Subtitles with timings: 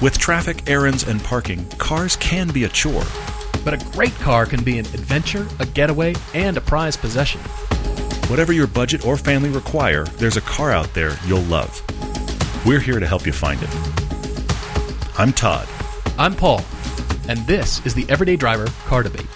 [0.00, 3.04] With traffic, errands, and parking, cars can be a chore.
[3.66, 7.42] But a great car can be an adventure, a getaway, and a prized possession.
[8.30, 11.82] Whatever your budget or family require, there's a car out there you'll love.
[12.64, 13.68] We're here to help you find it.
[15.18, 15.68] I'm Todd.
[16.16, 16.64] I'm Paul,
[17.28, 19.26] and this is the Everyday Driver Car Debate.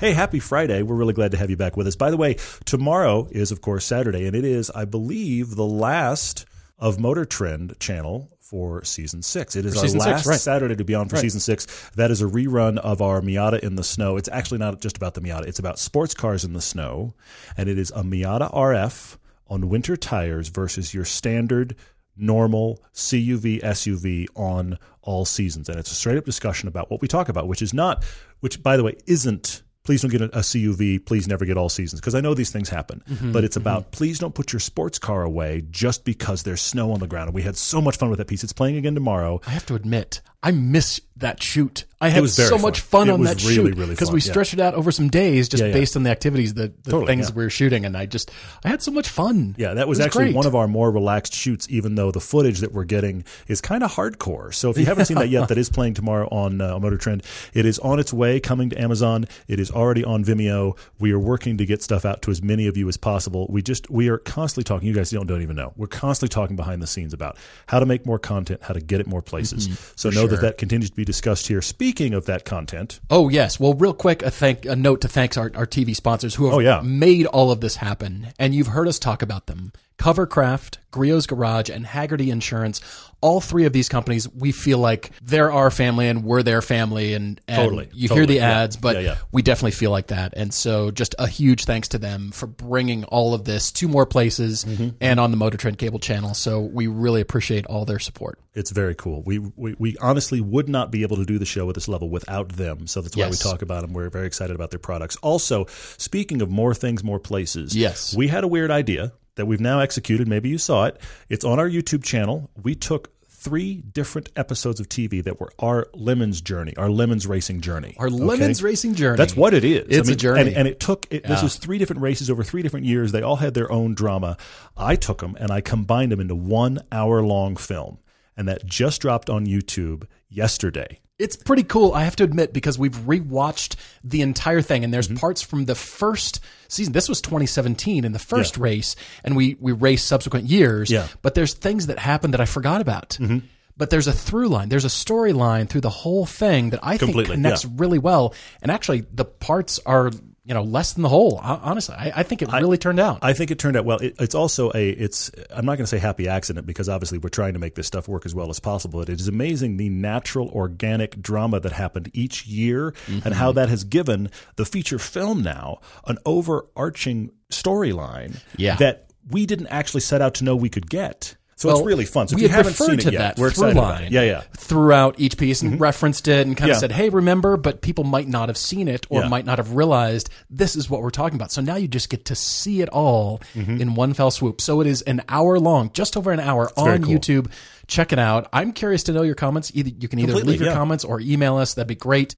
[0.00, 0.82] Hey, happy Friday.
[0.82, 1.96] We're really glad to have you back with us.
[1.96, 2.36] By the way,
[2.66, 6.44] tomorrow is, of course, Saturday, and it is, I believe, the last
[6.78, 9.56] of Motor Trend channel for season six.
[9.56, 10.38] It is our season six, last right.
[10.40, 11.22] Saturday to be on for Right.
[11.22, 11.66] season six.
[11.96, 14.16] That is a rerun of our Miata in the snow.
[14.18, 17.14] It's actually not just about the Miata, it's about sports cars in the snow.
[17.56, 19.16] And it is a Miata RF
[19.48, 21.74] on winter tires versus your standard
[22.16, 25.68] normal CUV SUV on all seasons.
[25.68, 28.04] And it's a straight up discussion about what we talk about, which is not,
[28.40, 29.62] which by the way, isn't.
[29.84, 31.04] Please don't get a a CUV.
[31.04, 33.02] Please never get all seasons because I know these things happen.
[33.08, 36.90] Mm-hmm, But it's about please don't put your sports car away just because there's snow
[36.92, 37.28] on the ground.
[37.28, 38.42] And we had so much fun with that piece.
[38.42, 39.42] It's playing again tomorrow.
[39.46, 41.84] I have to admit, I miss that shoot.
[42.00, 42.60] I had was so fun.
[42.60, 44.30] much fun It on was that really, shoot really because we yeah.
[44.30, 45.72] stretched it out over some days just Yeah, yeah.
[45.72, 48.30] based on the activities, the, the Totally, things we were shooting, and I just
[48.62, 49.54] I had so much fun.
[49.56, 50.34] Yeah, that was, It actually great.
[50.34, 53.82] one of our more relaxed shoots, even though the footage that we're getting is kind
[53.82, 54.52] of hardcore.
[54.52, 57.22] So if you haven't seen that yet, that is playing tomorrow on uh, Motor Trend.
[57.54, 59.24] It is on its way, coming to Amazon.
[59.48, 60.76] It is already on Vimeo.
[60.98, 63.46] We are working to get stuff out to as many of you as possible.
[63.48, 64.88] We just we are constantly talking.
[64.88, 65.72] You guys don't don't even know.
[65.76, 69.00] We're constantly talking behind the scenes about how to make more content, how to get
[69.00, 69.68] it more places.
[69.96, 70.33] so know that sure.
[70.40, 71.62] That continues to be discussed here.
[71.62, 73.58] Speaking of that content, Oh yes.
[73.60, 76.54] Well, real quick, a thank a note to thanks our, our TV sponsors who have
[76.54, 76.80] Oh, yeah.
[76.84, 79.72] made all of this happen, and you've heard us talk about them.
[79.98, 82.80] Covercraft, Griot's Garage, and Hagerty Insurance.
[83.24, 87.14] All three of these companies, we feel like they're our family and we're their family,
[87.14, 88.60] and, and Totally, you totally, hear the yeah.
[88.62, 89.16] ads, but Yeah, yeah.
[89.32, 90.34] we definitely feel like that.
[90.36, 94.04] And so, just a huge thanks to them for bringing all of this to more
[94.06, 94.88] places Mm-hmm.
[95.00, 96.34] and on the Motor Trend cable channel.
[96.34, 98.38] So we really appreciate all their support.
[98.54, 99.22] It's very cool.
[99.22, 102.08] We, we we honestly would not be able to do the show at this level
[102.10, 102.86] without them.
[102.86, 103.44] So that's why Yes.
[103.44, 103.92] we talk about them.
[103.94, 105.16] We're very excited about their products.
[105.22, 105.64] Also,
[105.98, 107.74] speaking of more things, more places.
[107.74, 108.14] Yes.
[108.14, 110.28] we had a weird idea that we've now executed.
[110.28, 111.00] Maybe you saw it.
[111.28, 112.48] It's on our YouTube channel.
[112.62, 113.10] We took
[113.44, 117.94] three different episodes of TV that were our Lemons journey, our Lemons racing journey.
[117.98, 118.16] Our okay?
[118.16, 119.18] Lemons racing journey.
[119.18, 119.86] That's what it is.
[119.88, 120.40] It's a journey.
[120.40, 121.06] and, and it took.
[121.10, 123.12] It, This was three different races over three different years.
[123.12, 124.38] They all had their own drama.
[124.76, 127.98] I took them and I combined them into one hour long film,
[128.36, 131.00] and that just dropped on YouTube yesterday.
[131.16, 135.06] It's pretty cool, I have to admit, because we've rewatched the entire thing, and there's
[135.06, 135.18] mm-hmm.
[135.18, 136.92] parts from the first season.
[136.92, 140.90] This was 2017 in the first race, and we we raced subsequent years.
[140.90, 141.06] Yeah.
[141.22, 143.10] But there's things that happened that I forgot about.
[143.10, 143.46] Mm-hmm.
[143.76, 147.24] But there's a through line, there's a storyline through the whole thing that I Completely,
[147.24, 147.70] think connects yeah.
[147.74, 148.34] really well.
[148.62, 150.10] And actually, the parts are
[150.44, 151.38] you know less than the whole.
[151.42, 153.20] Honestly, I, I think it really turned out.
[153.22, 153.98] I think it turned out well.
[153.98, 154.90] It, it's also a.
[154.90, 155.30] It's.
[155.50, 158.08] I'm not going to say happy accident because obviously we're trying to make this stuff
[158.08, 159.00] work as well as possible.
[159.00, 163.56] But it is amazing the natural, organic drama that happened each year and how mm-hmm.
[163.56, 168.38] that has given the feature film now an overarching storyline.
[168.56, 168.76] Yeah.
[168.76, 171.36] That we didn't actually set out to know we could get.
[171.56, 172.26] So Well, it's really fun.
[172.28, 173.94] So if we you had haven't seen it to yet, that we're through excited about
[173.94, 174.12] line it.
[174.12, 174.40] Yeah, yeah.
[174.56, 176.74] throughout each piece and referenced it and kind Yeah.
[176.74, 179.28] of said, "Hey, remember?" But people might not have seen it or Yeah.
[179.28, 181.52] might not have realized this is what we're talking about.
[181.52, 183.80] So now you just get to see it all Mm-hmm.
[183.80, 184.60] in one fell swoop.
[184.60, 187.14] So it is an hour long, just over an hour very on cool.
[187.14, 187.50] YouTube.
[187.86, 188.48] Check it out.
[188.52, 189.70] I'm curious to know your comments.
[189.74, 190.76] Either you can either Completely, leave your yeah.
[190.76, 191.74] comments or email us.
[191.74, 192.34] That'd be great.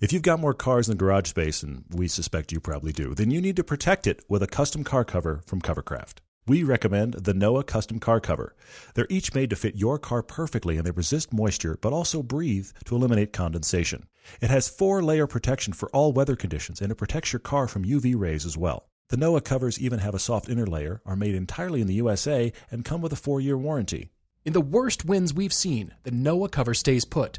[0.00, 3.14] If you've got more cars in the garage space, and we suspect you probably do,
[3.14, 6.14] then you need to protect it with a custom car cover from Covercraft.
[6.46, 8.54] We recommend the Noah Custom Car Cover.
[8.92, 12.68] They're each made to fit your car perfectly and they resist moisture but also breathe
[12.84, 14.04] to eliminate condensation.
[14.42, 17.86] It has four layer protection for all weather conditions and it protects your car from
[17.86, 18.90] UV rays as well.
[19.08, 22.52] The Noah covers even have a soft inner layer, are made entirely in the USA,
[22.70, 24.10] and come with a four year warranty.
[24.44, 27.38] In the worst winds we've seen, the Noah cover stays put.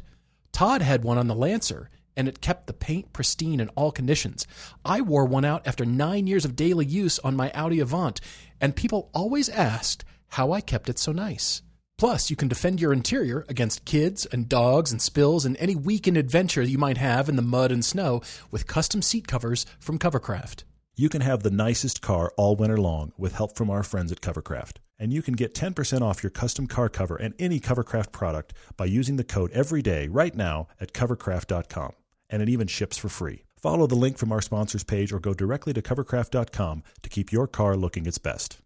[0.50, 4.46] Todd had one on the Lancer, and it kept the paint pristine in all conditions.
[4.84, 8.20] I wore one out after nine years of daily use on my Audi Avant,
[8.60, 11.62] and people always asked how I kept it so nice.
[11.98, 16.18] Plus, you can defend your interior against kids and dogs and spills and any weekend
[16.18, 18.20] adventure you might have in the mud and snow
[18.50, 20.64] with custom seat covers from Covercraft.
[20.94, 24.20] You can have the nicest car all winter long with help from our friends at
[24.20, 24.76] Covercraft.
[24.98, 28.86] And you can get 10% off your custom car cover and any Covercraft product by
[28.86, 31.92] using the code EVERYDAY right now at covercraft.com.
[32.28, 33.44] And it even ships for free.
[33.56, 37.46] Follow the link from our sponsors page or go directly to covercraft.com to keep your
[37.46, 38.58] car looking its best.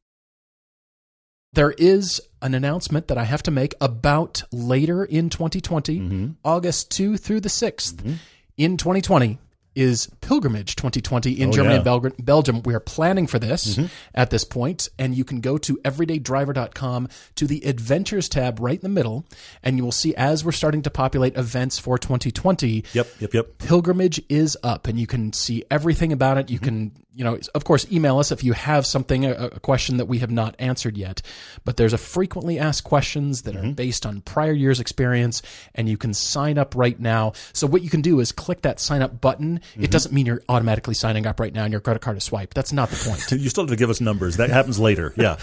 [1.53, 6.31] There is an announcement that I have to make about later in 2020, mm-hmm.
[6.45, 8.15] August 2 through the 6th mm-hmm.
[8.57, 9.39] in 2020.
[9.75, 11.76] Is Pilgrimage 2020 in Oh, Germany yeah.
[11.76, 12.62] and Bel- Belgium.
[12.62, 13.87] We are planning for this mm-hmm.
[14.14, 18.82] at this point, and you can go to everydaydriver.com to the Adventures tab right in
[18.82, 19.25] the middle,
[19.62, 22.84] and you will see as we're starting to populate events for 2020.
[22.93, 23.58] Yep, yep, yep.
[23.58, 26.50] Pilgrimage is up, and you can see everything about it.
[26.50, 26.64] You mm-hmm.
[26.64, 30.06] can, you know, of course, email us if you have something, a, a question that
[30.06, 31.22] we have not answered yet.
[31.64, 33.72] But there's a frequently asked questions that are mm-hmm.
[33.72, 35.43] based on prior year's experience,
[35.75, 37.32] and you can sign up right now.
[37.52, 39.60] So what you can do is click that sign up button.
[39.75, 39.91] It mm-hmm.
[39.91, 42.55] doesn't mean you're automatically signing up right now and your credit card is swiped.
[42.55, 43.21] That's not the point.
[43.41, 44.37] You still have to give us numbers.
[44.37, 45.15] That happens later.
[45.21, 45.37] Yeah.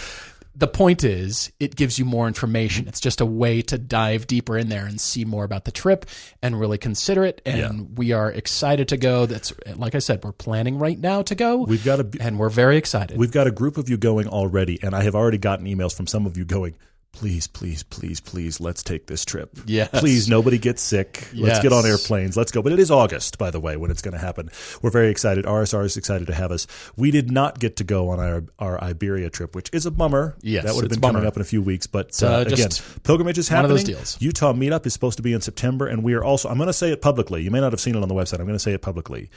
[0.56, 4.58] the point is it gives you more information it's just a way to dive deeper
[4.58, 6.04] in there and see more about the trip
[6.42, 10.32] and really consider it and we are excited to go that's like i said we're
[10.32, 13.50] planning right now to go We've got a and we're very excited We've got a
[13.52, 16.44] group of you going already, and I have already gotten emails from some of you
[16.44, 16.76] going,
[17.12, 19.50] please, please, please, please, let's take this trip.
[19.66, 19.88] Yes.
[19.98, 21.28] Please, nobody gets sick.
[21.34, 22.36] Let's get on airplanes.
[22.36, 22.62] Let's go.
[22.62, 24.50] But it is August, by the way, when it's going to happen.
[24.82, 25.44] We're very excited.
[25.44, 26.66] RSR is excited to have us.
[26.96, 30.36] We did not get to go on our, our Iberia trip, which is a bummer.
[30.42, 31.14] Yes, That would have been bummer.
[31.14, 31.86] coming up in a few weeks.
[31.88, 32.68] But uh, uh, again,
[33.02, 33.76] pilgrimage is one of happening.
[33.76, 34.20] those deals.
[34.22, 36.72] Utah meetup is supposed to be in September, and we are also, I'm going to
[36.72, 37.42] say it publicly.
[37.42, 38.38] You may not have seen it on the website.
[38.38, 39.30] I'm going to say it publicly.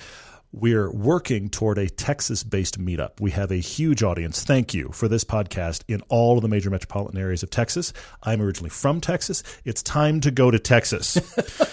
[0.53, 3.21] We're working toward a Texas based meetup.
[3.21, 4.43] We have a huge audience.
[4.43, 7.93] Thank you for this podcast in all of the major metropolitan areas of Texas.
[8.23, 9.43] I'm originally from Texas.
[9.63, 11.17] It's time to go to Texas.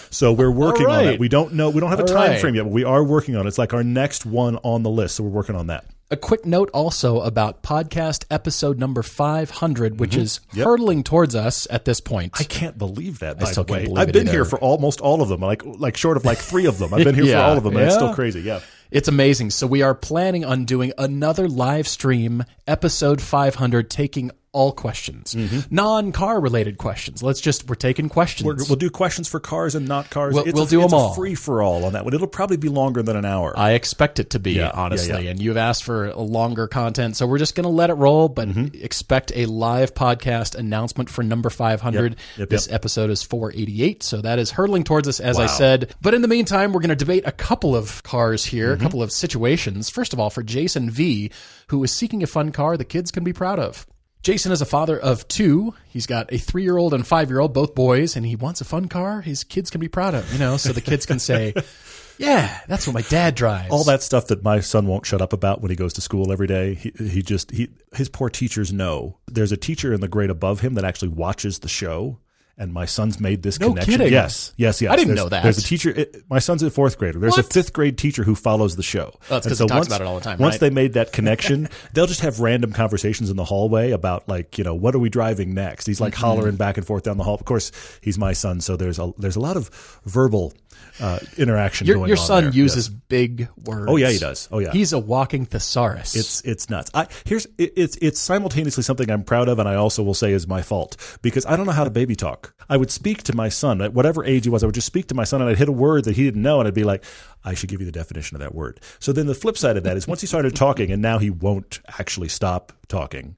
[0.10, 1.18] so we're working on it.
[1.18, 2.40] We don't know, we don't have a All time right.
[2.40, 3.48] frame yet, but we are working on it.
[3.48, 5.16] It's like our next one on the list.
[5.16, 5.84] So we're working on that.
[6.10, 10.58] A quick note also about podcast episode number 500 which is Mm-hmm.
[10.58, 10.64] Yep.
[10.66, 13.38] hurtling towards us at this point I can't believe that.
[13.38, 14.08] By still the way, can't believe it.
[14.08, 14.32] I've been either.
[14.32, 15.40] here for almost all of them.
[15.40, 16.94] Like like short of like three of them.
[16.94, 18.40] I've been here Yeah, for all of them, and it's still crazy.
[18.40, 18.60] Yeah.
[18.90, 19.50] It's amazing.
[19.50, 25.36] So we are planning on doing another live stream, episode 500, taking all questions,
[25.70, 27.22] non-car related questions.
[27.22, 28.48] Let's just we're taking questions.
[28.48, 28.58] Mm-hmm.
[28.62, 30.34] We're, we'll do questions for cars and not cars.
[30.34, 31.14] We'll- it's we'll a, do them all.
[31.14, 32.14] free for all on that one.
[32.14, 33.52] It'll probably be longer than an hour.
[33.56, 35.30] I expect it to be Yeah, yeah, honestly, yeah.
[35.30, 38.28] and you've asked for a longer content, so we're just going to let it roll.
[38.28, 38.82] But Mm-hmm.
[38.82, 42.12] expect a live podcast announcement for number 500.
[42.12, 42.74] Yep, yep, this yep.
[42.74, 45.94] episode is 488, so that is hurtling towards us, as I said.
[46.00, 48.80] But in the meantime, we're going to debate a couple of cars here, Mm-hmm.
[48.80, 49.90] a couple of situations.
[49.90, 51.30] First of all, for Jason V,
[51.68, 53.86] who is seeking a fun car the kids can be proud of.
[54.22, 55.74] Jason is a father of two.
[55.88, 58.60] He's got a three year old and five year old, both boys, and he wants
[58.60, 61.18] a fun car his kids can be proud of, you know, so the kids can
[61.18, 61.54] say,
[62.18, 63.70] Yeah, that's what my dad drives.
[63.70, 66.32] all that stuff that my son won't shut up about when he goes to school
[66.32, 66.74] every day.
[66.74, 69.18] He, he just he his poor teachers know.
[69.28, 72.18] There's a teacher in the grade above him that actually watches the show.
[72.60, 73.92] And my son's made this No connection.
[73.92, 74.12] kidding.
[74.12, 74.92] Yes, yes, yes.
[74.92, 75.42] I didn't There's- know that.
[75.44, 75.90] There's a teacher.
[75.90, 77.20] It, my son's in fourth grader.
[77.20, 79.12] There's a fifth grade teacher who follows the show.
[79.14, 80.60] Oh, that's And 'cause he talks once- about it all the time, Once right?
[80.62, 84.64] they made that connection, they'll just have random conversations in the hallway about like you
[84.64, 85.86] know what are we driving next.
[85.86, 86.20] He's like Mm-hmm.
[86.20, 87.34] hollering back and forth down the hall.
[87.34, 87.70] Of course,
[88.00, 89.70] he's my son, so there's a there's a lot of
[90.04, 90.52] verbal
[91.00, 92.52] uh, interaction Your, going your on Your son there.
[92.54, 92.96] uses Yes.
[93.08, 93.86] big words.
[93.88, 94.48] Oh, yeah, he does.
[94.50, 94.72] Oh, yeah.
[94.72, 96.16] He's a walking thesaurus.
[96.16, 96.90] It's it's nuts.
[96.92, 100.32] I here's it, it's it's simultaneously something I'm proud of, and I also will say
[100.32, 102.47] is my fault because I don't know how to baby talk.
[102.68, 104.62] I would speak to my son at whatever age he was.
[104.62, 106.42] I would just speak to my son, and I'd hit a word that he didn't
[106.42, 107.04] know, and I'd be like,
[107.44, 109.84] "I should give you the definition of that word." So then the flip side of
[109.84, 113.36] that is once he started talking, and now he won't actually stop talking.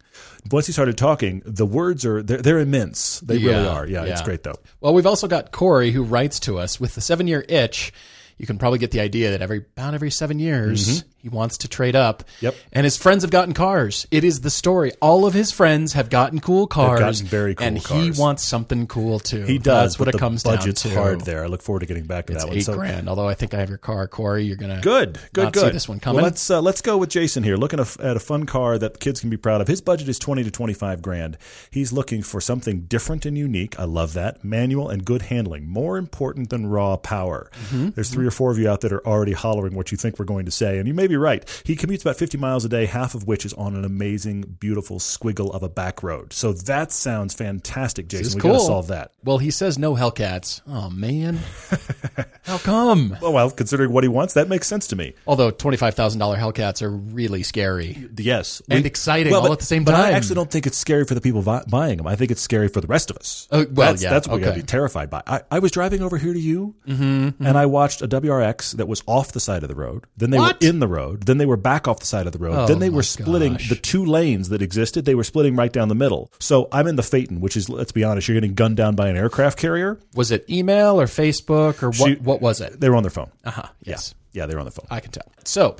[0.50, 3.20] Once he started talking, the words are they're, they're immense.
[3.20, 3.86] They really are.
[3.86, 4.56] Yeah, it's great though.
[4.80, 7.92] Well, we've also got Corey who writes to us with the seven year itch.
[8.38, 11.19] You can probably get the idea that every about every seven years mm-hmm.
[11.20, 12.24] He wants to trade up.
[12.40, 12.54] Yep.
[12.72, 14.06] And his friends have gotten cars.
[14.10, 14.92] It is the story.
[15.00, 16.98] All of his friends have gotten cool cars.
[17.00, 19.42] gotten very cool and he wants something cool too.
[19.44, 19.92] He does.
[19.92, 20.98] That's what but it comes the budget's down to.
[20.98, 21.44] hard there.
[21.44, 22.56] I look forward to getting back to that one.
[22.56, 23.08] Eight So- grand.
[23.08, 24.44] Although I think I have your car, Corey.
[24.44, 25.64] You're gonna Good, good, not good.
[25.66, 26.16] see this one coming.
[26.16, 27.56] Well, let's uh, let's go with Jason here.
[27.56, 29.68] Looking at a, at a fun car that kids can be proud of.
[29.68, 31.36] His budget is twenty to twenty five grand.
[31.70, 33.78] He's looking for something different and unique.
[33.78, 34.42] I love that.
[34.44, 37.50] Manual and good handling, more important than raw power.
[37.66, 37.90] Mm-hmm.
[37.90, 40.24] There's three or four of you out that are already hollering what you think we're
[40.24, 41.62] going to say, and you may be right.
[41.64, 44.98] He commutes about fifty miles a day, half of which is on an amazing, beautiful
[44.98, 46.32] squiggle of a back road.
[46.32, 48.38] So that sounds fantastic, Jason.
[48.38, 49.12] We got to solve that.
[49.24, 50.62] Well, he says no Hellcats.
[50.66, 51.38] Oh man,
[52.42, 53.16] how come?
[53.22, 55.14] Oh, well, considering what he wants, that makes sense to me.
[55.26, 58.08] Although twenty five thousand dollar Hellcats are really scary.
[58.16, 61.04] Yes, And exciting all but, at the same But I actually don't think it's scary
[61.04, 62.06] for the people vi- buying them.
[62.06, 63.48] I think it's scary for the rest of us.
[63.50, 65.22] Oh, well, that's, yeah, that's what we got to be terrified by.
[65.26, 67.56] I, I was driving over here to you, mm-hmm, and mm-hmm.
[67.56, 70.04] I watched a WRX that was off the side of the road.
[70.16, 70.62] Then they What?
[70.62, 70.99] were in the road.
[71.20, 72.54] Then they were back off the side of the road.
[72.56, 73.68] Oh, then they were splitting gosh.
[73.68, 75.04] the two lanes that existed.
[75.04, 76.32] They were splitting right down the middle.
[76.38, 79.08] So I'm in the Phaeton, which is let's be honest, you're getting gunned down by
[79.08, 79.98] an aircraft carrier.
[80.14, 81.96] Was it email or Facebook or what?
[82.08, 82.80] She- what was it?
[82.80, 83.30] They were on their phone.
[83.44, 83.68] Uh huh.
[83.82, 84.14] Yes.
[84.32, 84.86] Yeah, they're on the phone.
[84.90, 85.26] I can tell.
[85.44, 85.74] So,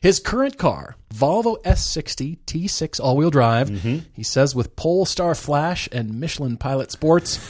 [0.00, 3.68] his current car, Volvo S60 T6 all wheel drive,
[4.12, 7.40] he says with Polestar Flash and Michelin Pilot Sports.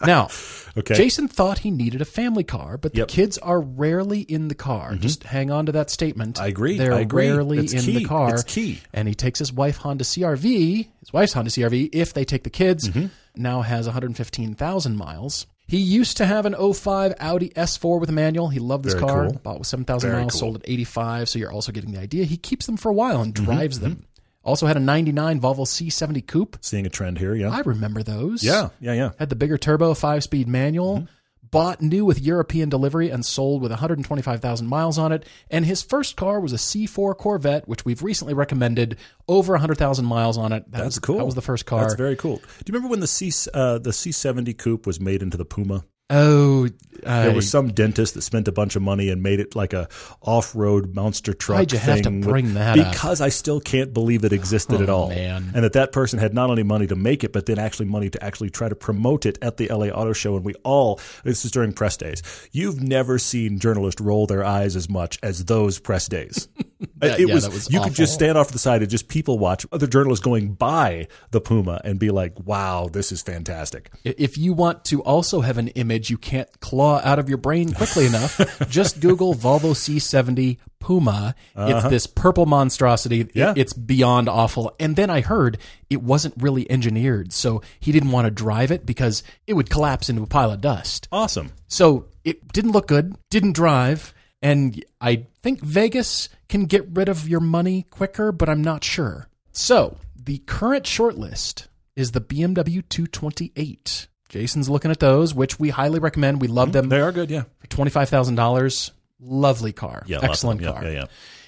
[0.06, 0.28] now,
[0.76, 0.94] Okay.
[0.94, 3.08] Jason thought he needed a family car, but Yep.
[3.08, 4.94] the kids are rarely in the car.
[4.94, 6.40] Just hang on to that statement.
[6.40, 6.78] I agree.
[6.78, 7.28] They're I agree.
[7.28, 8.34] rarely It's in the car.
[8.34, 8.78] It's key.
[8.92, 12.50] And he takes his wife Honda CRV, his wife's Honda CRV, if they take the
[12.50, 13.06] kids, Mm-hmm.
[13.36, 15.46] now has 115,000 miles.
[15.66, 18.48] He used to have an 05 Audi S4 with a manual.
[18.48, 19.26] He loved this Very car.
[19.28, 19.40] cool.
[19.42, 20.38] Bought with 7,000 miles, cool.
[20.40, 21.28] sold at 85.
[21.28, 22.24] So you're also getting the idea.
[22.24, 23.44] He keeps them for a while and Mm-hmm.
[23.44, 24.04] drives them.
[24.50, 26.58] Also had a 99 Volvo C70 Coupe.
[26.60, 27.34] Seeing a trend here.
[27.34, 27.50] Yeah.
[27.50, 28.44] I remember those.
[28.44, 28.68] yeah.
[28.80, 28.92] Yeah.
[28.92, 29.10] Yeah.
[29.18, 30.96] Had the bigger turbo, five speed manual.
[30.96, 31.04] Mm-hmm.
[31.50, 35.26] Bought new with European delivery and sold with 125,000 miles on it.
[35.50, 40.38] And his first car was a C4 Corvette, which we've recently recommended over 100,000 miles
[40.38, 40.70] on it.
[40.70, 41.18] That That's was, cool.
[41.18, 41.80] That was the first car.
[41.80, 42.36] That's very cool.
[42.36, 45.44] Do you remember when the C uh, the C seventy coupe was made into the
[45.44, 45.84] Puma?
[46.10, 46.68] Oh,
[47.06, 49.72] I, There was some dentist that spent a bunch of money and made it like
[49.72, 49.88] a
[50.20, 51.58] off road monster truck.
[51.60, 52.90] Why'd you have to thing with- bring that up?
[52.92, 55.08] Because I still can't believe it existed Oh, at all.
[55.08, 55.50] man.
[55.54, 58.10] And that that person had not only money to make it, but then actually money
[58.10, 60.36] to actually try to promote it at the LA Auto Show.
[60.36, 62.22] And we all this is during press days.
[62.52, 66.48] You've never seen journalists roll their eyes as much as those press days.
[67.00, 69.08] That- it yeah, was, was you could just stand off to the side and just
[69.08, 73.90] people watch other journalists going by the Puma and be like, "Wow, this is fantastic."
[74.04, 77.72] If you want to also have an image you can't claw out of your brain
[77.72, 81.34] quickly enough, just Google Volvo C70 Puma.
[81.56, 83.20] It's this purple monstrosity.
[83.20, 83.32] It- Uh-huh.
[83.34, 83.54] Yeah.
[83.56, 84.74] it's beyond awful.
[84.80, 85.58] And then I heard
[85.90, 90.08] it wasn't really engineered, so he didn't want to drive it because it would collapse
[90.08, 91.08] into a pile of dust.
[91.12, 91.52] Awesome.
[91.68, 94.12] So it didn't look good, didn't drive,
[94.42, 99.28] and I think Vegas can get rid of your money quicker, but I'm not sure.
[99.52, 101.66] So the current shortlist
[101.96, 104.06] is the BMW 228.
[104.28, 106.40] Jason's looking at those, which we highly recommend.
[106.40, 106.88] We love them.
[106.88, 107.42] They are good, yeah.
[107.58, 110.02] For $25,000, lovely car.
[110.06, 110.68] Yeah, Excellent them.
[110.68, 110.84] Yeah, car.
[110.84, 111.04] yeah, yeah.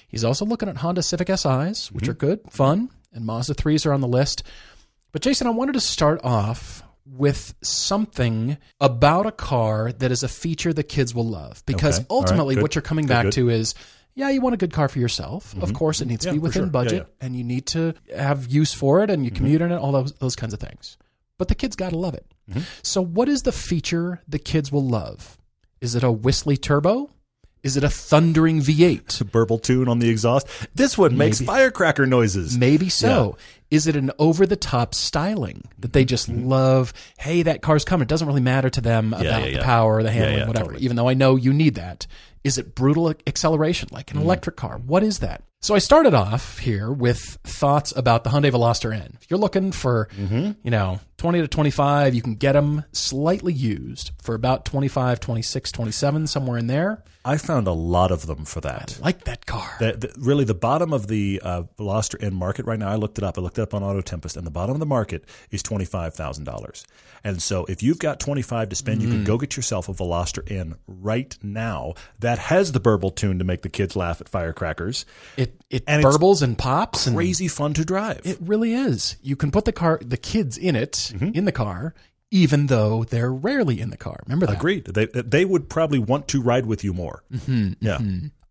[0.07, 1.95] He's also looking at Honda Civic SIs, Mm-hmm.
[1.95, 4.43] which are good, fun, and Mazda 3s are on the list.
[5.11, 10.27] But Jason, I wanted to start off with something about a car that is a
[10.27, 11.63] feature the kids will love.
[11.65, 12.07] Because Okay.
[12.09, 12.61] Ultimately, Good.
[12.61, 13.75] what you're coming back to is
[14.15, 15.55] yeah, you want a good car for yourself.
[15.59, 16.65] Of course, it needs Yeah, to be within sure.
[16.67, 19.75] Yeah, budget and you need to have use for it and you commute in it,
[19.75, 20.97] all those, those kinds of things.
[21.39, 22.25] But the kids got to love it.
[22.83, 25.37] So, what is the feature the kids will love?
[25.81, 27.09] Is it a whistly turbo?
[27.63, 29.21] Is it a thundering V8?
[29.21, 30.47] a burble tune on the exhaust.
[30.75, 31.47] This one makes Maybe.
[31.47, 32.57] firecracker noises.
[32.57, 33.37] Maybe so.
[33.71, 36.93] Is it an over the top styling that they just love?
[37.17, 38.03] Hey, that car's coming.
[38.03, 39.63] It doesn't really matter to them about yeah, the yeah.
[39.63, 40.83] power or the handling, yeah, whatever, totally.
[40.83, 42.05] even though I know you need that.
[42.43, 44.17] Is it brutal acceleration like Mm-hmm.
[44.19, 44.77] an electric car?
[44.85, 45.41] What is that?
[45.63, 49.17] So I started off here with thoughts about the Hyundai Veloster N.
[49.21, 50.51] If you're looking for, Mm-hmm.
[50.61, 55.71] you know, 20 to 25, you can get them slightly used for about 25, 26,
[55.71, 57.01] 27, somewhere in there.
[57.23, 58.99] I found a lot of them for that.
[59.01, 59.73] Like that car.
[59.79, 63.17] The, the, really, the bottom of the uh, Veloster N market right now, I looked
[63.17, 63.37] it up.
[63.37, 66.83] I looked it up on Auto Tempest, and the bottom of the market is $25,000.
[67.23, 69.11] And so if you've got 25 to spend, you Mm.
[69.11, 73.45] can go get yourself a Veloster N right now that has the burble tune to
[73.45, 75.05] make the kids laugh at firecrackers.
[75.37, 78.21] it it and burbles and pops and Crazy fun to drive.
[78.23, 79.17] It really is.
[79.21, 81.29] You can put the car, the kids in it, Mm-hmm.
[81.35, 81.93] in the car,
[82.31, 84.19] even though they're rarely in the car.
[84.25, 84.57] Remember that.
[84.57, 84.85] Agreed.
[84.85, 87.23] They, they would probably want to ride with you more.
[87.31, 87.99] Mm-hmm, yeah.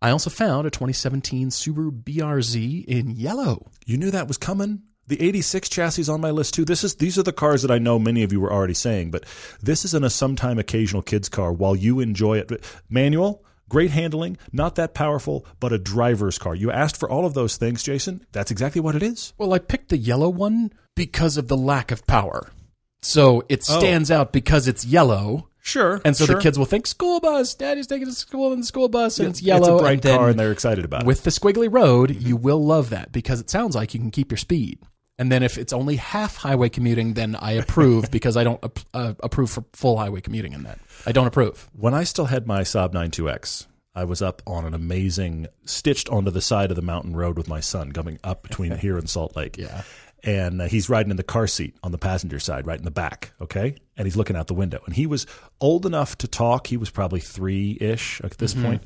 [0.01, 3.71] I also found a 2017 Subaru BRZ in yellow.
[3.87, 4.83] You knew that was coming.
[5.09, 6.65] The 86 chassis is on my list too.
[6.65, 9.11] This is these are the cars that I know many of you were already saying,
[9.11, 9.25] but
[9.61, 12.51] this isn't a sometime occasional kids car while you enjoy it.
[12.89, 16.55] Manual, great handling, not that powerful, but a driver's car.
[16.55, 18.25] You asked for all of those things, Jason.
[18.31, 19.33] That's exactly what it is.
[19.39, 22.53] Well, I picked the yellow one because of the lack of power.
[23.01, 23.79] So it oh.
[23.79, 25.49] stands out because it's yellow.
[25.63, 26.03] Sure.
[26.05, 26.27] And so Oh.
[26.27, 26.37] sure.
[26.37, 29.19] the kids will think school bus, daddy's taking us to school in the school bus
[29.19, 29.77] and it's yellow.
[29.77, 31.07] It's a bright and car and they're excited about it.
[31.07, 34.31] with the squiggly road, you will love that because it sounds like you can keep
[34.31, 34.81] your speed.
[35.19, 38.65] And then if it's only half highway commuting, then I approve because I don't
[38.95, 40.79] uh, approve for full highway commuting in that.
[41.07, 41.69] I don't approve.
[41.73, 46.31] When I still had my Saab 92X, I was up on an amazing, stitched onto
[46.31, 49.37] the side of the mountain road with my son coming up between here and Salt
[49.37, 49.59] Lake.
[49.59, 49.83] Yeah.
[50.25, 52.93] And uh, he's riding in the car seat on the passenger side, right in the
[52.93, 53.33] back.
[53.41, 53.77] Okay.
[53.97, 54.81] And he's looking out the window.
[54.87, 55.27] And he was
[55.61, 56.69] old enough to talk.
[56.69, 58.83] He was probably three ish at this point,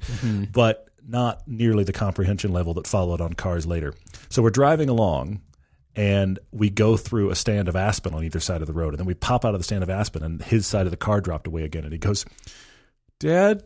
[0.50, 3.94] but not nearly the comprehension level that followed on cars later.
[4.28, 5.40] So we're driving along
[5.96, 8.90] and we go through a stand of aspen on either side of the road.
[8.90, 10.96] And then we pop out of the stand of aspen and his side of the
[10.96, 11.84] car dropped away again.
[11.84, 12.24] And he goes,
[13.18, 13.64] Dad,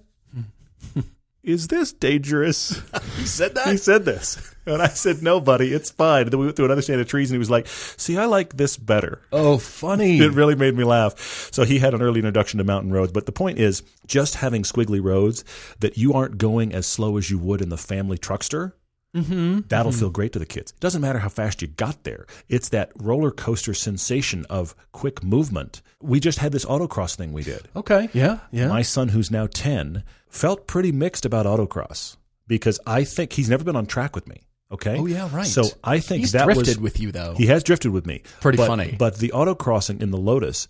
[1.42, 2.80] Is this dangerous?
[3.16, 3.68] He said that.
[3.68, 4.54] he said this.
[4.64, 6.22] And I said, No, buddy, it's fine.
[6.22, 8.26] And then we went through another stand of trees and he was like, See, I
[8.26, 9.20] like this better.
[9.32, 10.18] Oh, funny.
[10.20, 11.18] It really made me laugh.
[11.52, 13.12] So he had an early introduction to mountain roads.
[13.12, 15.44] But the point is, just having squiggly roads
[15.80, 18.72] that you aren't going as slow as you would in the family truckster.
[19.14, 19.60] Mm-hmm.
[19.68, 20.70] That'll feel great to the kids.
[20.72, 22.26] It doesn't matter how fast you got there.
[22.48, 25.82] It's that roller coaster sensation of quick movement.
[26.00, 27.68] We just had this autocross thing we did.
[27.74, 28.08] Okay.
[28.12, 28.38] Yeah.
[28.52, 28.68] Yeah.
[28.68, 33.64] My son, who's now 10, felt pretty mixed about autocross because I think he's never
[33.64, 34.42] been on track with me.
[34.72, 34.96] Okay.
[34.96, 35.46] Oh, yeah, right.
[35.46, 37.34] So I think He's that drifted was with you, though.
[37.36, 38.22] he has drifted with me.
[38.40, 38.94] Pretty But- funny.
[38.96, 40.68] But the autocrossing in the Lotus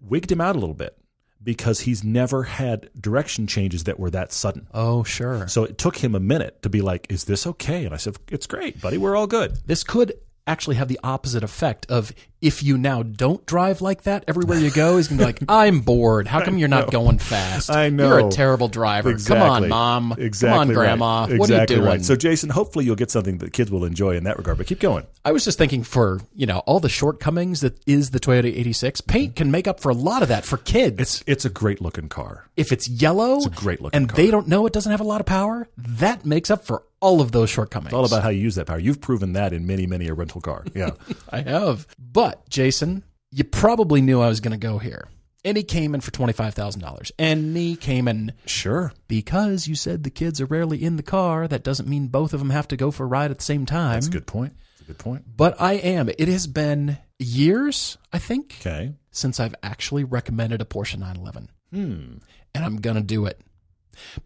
[0.00, 0.96] wigged him out a little bit
[1.42, 4.66] because he's never had direction changes that were that sudden.
[4.74, 5.48] oh, sure.
[5.48, 8.16] So it took him a minute to be like, "Is this okay?" And I said,
[8.30, 8.98] "It's great, buddy.
[8.98, 10.12] We're all good." This could
[10.46, 14.70] actually have the opposite effect of if you now don't drive like that everywhere you
[14.70, 16.26] go, he's gonna be like, "I'm bored.
[16.26, 17.70] How come you're not going fast?
[17.70, 18.08] I know.
[18.08, 19.16] You're a terrible driver.
[19.18, 20.14] Come on, mom.
[20.18, 20.48] Exactly.
[20.50, 20.74] Come on, right.
[20.74, 21.24] grandma.
[21.24, 22.04] Exactly what are you doing?" Right.
[22.04, 24.58] So, Jason, hopefully you'll get something that kids will enjoy in that regard.
[24.58, 25.06] But keep going.
[25.24, 29.02] I was just thinking for, you know, all the shortcomings that is the Toyota 86,
[29.02, 31.00] paint can make up for a lot of that for kids.
[31.00, 32.48] It's it's a great looking car.
[32.56, 34.16] if it's yellow a great looking and car.
[34.16, 37.20] they don't know it doesn't have a lot of power, that makes up for all
[37.20, 37.88] of those shortcomings.
[37.88, 38.78] It's all about how you use that power.
[38.78, 40.64] You've proven that in many, many a rental car.
[40.74, 40.90] Yeah.
[41.30, 41.86] I have.
[41.98, 45.08] But, Jason, you probably knew I was going to go here.
[45.44, 47.12] And he came in for $25,000.
[47.18, 48.92] And he came in sure.
[49.08, 51.48] because you said the kids are rarely in the car.
[51.48, 53.64] That doesn't mean both of them have to go for a ride at the same
[53.64, 53.94] time.
[53.94, 54.52] That's a good point.
[54.72, 55.24] That's a good point.
[55.36, 56.10] But I am.
[56.10, 58.92] It has been years, I think, Okay.
[59.12, 61.48] since I've actually recommended a Porsche 911.
[61.72, 62.16] Hmm.
[62.54, 63.40] And I'm going to do it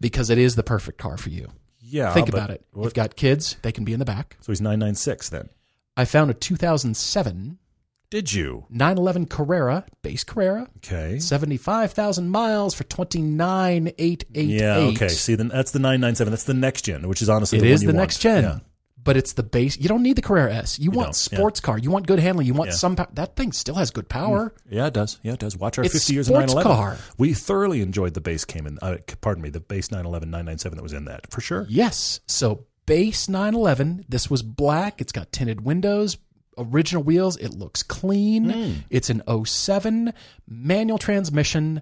[0.01, 1.47] because it is the perfect car for you.
[1.79, 2.11] Yeah.
[2.13, 2.65] Think about it.
[2.73, 4.35] what- You've got kids, they can be in the back.
[4.41, 5.47] so he's nine nine six then.
[5.95, 7.57] I found a 2007
[8.15, 8.65] Did you?
[8.69, 11.19] 911 Carrera, base Carrera, Okay.
[11.19, 14.45] 75,000 miles for 29,888.
[14.47, 14.75] Yeah.
[14.77, 15.09] Okay.
[15.09, 16.31] See, then that's the nine nine seven.
[16.31, 18.03] That's the next gen, which is honestly It the is one you the want.
[18.03, 18.43] next gen.
[18.43, 18.59] Yeah.
[19.03, 19.77] But it's the base.
[19.77, 20.79] You don't need the Carrera S.
[20.79, 21.37] You, want don't, yeah.
[21.39, 21.77] sports car.
[21.77, 22.47] You want good handling.
[22.47, 22.75] You want Yeah.
[22.77, 23.07] some power.
[23.15, 24.53] That thing still has good power.
[24.69, 25.19] Yeah, it does.
[25.21, 25.57] Yeah, it does.
[25.57, 26.97] Watch our It's 50 years of sports 911.
[26.97, 26.97] car.
[27.17, 28.79] We thoroughly enjoyed the base came in.
[28.81, 31.67] Uh, pardon me, the base 911 997 that was in that for sure.
[31.69, 32.21] Yes.
[32.27, 34.05] So base 911.
[34.09, 35.01] This was black.
[35.01, 36.17] It's got tinted windows.
[36.57, 37.37] Original wheels.
[37.37, 38.49] It looks clean.
[38.49, 38.71] Hmm.
[38.89, 40.13] It's an 07
[40.47, 41.81] manual transmission.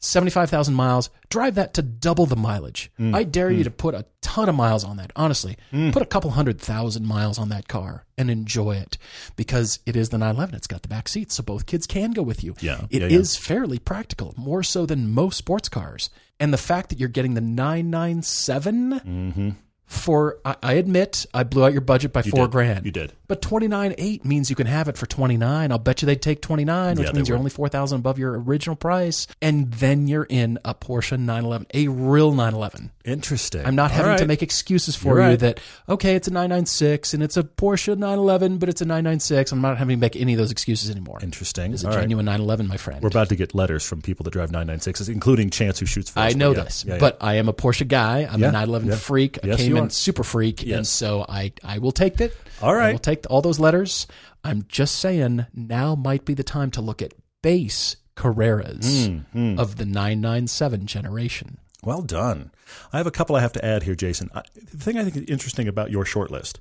[0.00, 1.08] 75,000 miles.
[1.30, 2.90] Drive that to double the mileage.
[2.98, 3.14] Hmm.
[3.14, 5.10] I dare you to put a ton of miles on that.
[5.16, 5.56] Honestly,
[5.92, 8.98] put a couple hundred thousand miles on that car and enjoy it
[9.34, 10.54] because it is the 911.
[10.56, 12.54] It's got the back seats, so both kids can go with you.
[12.60, 13.22] Yeah, It yeah, yeah.
[13.38, 16.10] fairly practical, more so than most sports cars.
[16.38, 19.50] And the fact that you're getting the 997 Mm-hmm.
[19.86, 22.50] For, I, admit, I blew out your budget by four did.
[22.52, 22.84] grand.
[22.86, 23.12] You did.
[23.26, 25.70] But twenty nine eight means you can have it for 29.
[25.72, 27.40] I'll bet you they'd take 29, which Yeah, means you're would.
[27.40, 29.26] only 4,000 above your original price.
[29.40, 32.90] And then you're in a Porsche 911, a real 911.
[33.04, 33.64] Interesting.
[33.64, 35.38] I'm not All having to make excuses for You're you right.
[35.40, 39.52] that, okay, it's a 996 and it's a Porsche 911, but it's a 996.
[39.52, 41.18] I'm not having to make any of those excuses anymore.
[41.22, 41.72] Interesting.
[41.72, 42.00] It's a All right.
[42.02, 43.02] genuine 911, my friend.
[43.02, 46.18] We're about to get letters from people that drive 996s, including Chance who shoots first.
[46.18, 48.20] I know but yeah, this, yeah, but I am a Porsche guy.
[48.30, 48.96] I'm a 911 yeah.
[48.96, 49.38] freak.
[49.42, 49.90] I Yes, came are.
[49.90, 52.32] super freak, and so I I will take that.
[52.62, 54.06] All I will take all those letters.
[54.42, 59.76] I'm just saying now might be the time to look at base Carreras Hmm, of
[59.76, 61.58] the 997 generation.
[61.82, 62.50] Well done.
[62.92, 64.30] I have a couple I have to add here, Jason.
[64.34, 66.60] I, the thing I think is interesting about your short list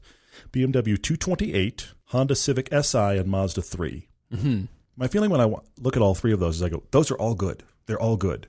[0.51, 4.07] BMW 228, Honda Civic Si, and Mazda 3.
[4.33, 4.63] Mm-hmm.
[4.97, 7.17] My feeling when I look at all three of those is I go, those are
[7.17, 7.63] all good.
[7.85, 8.47] They're all good.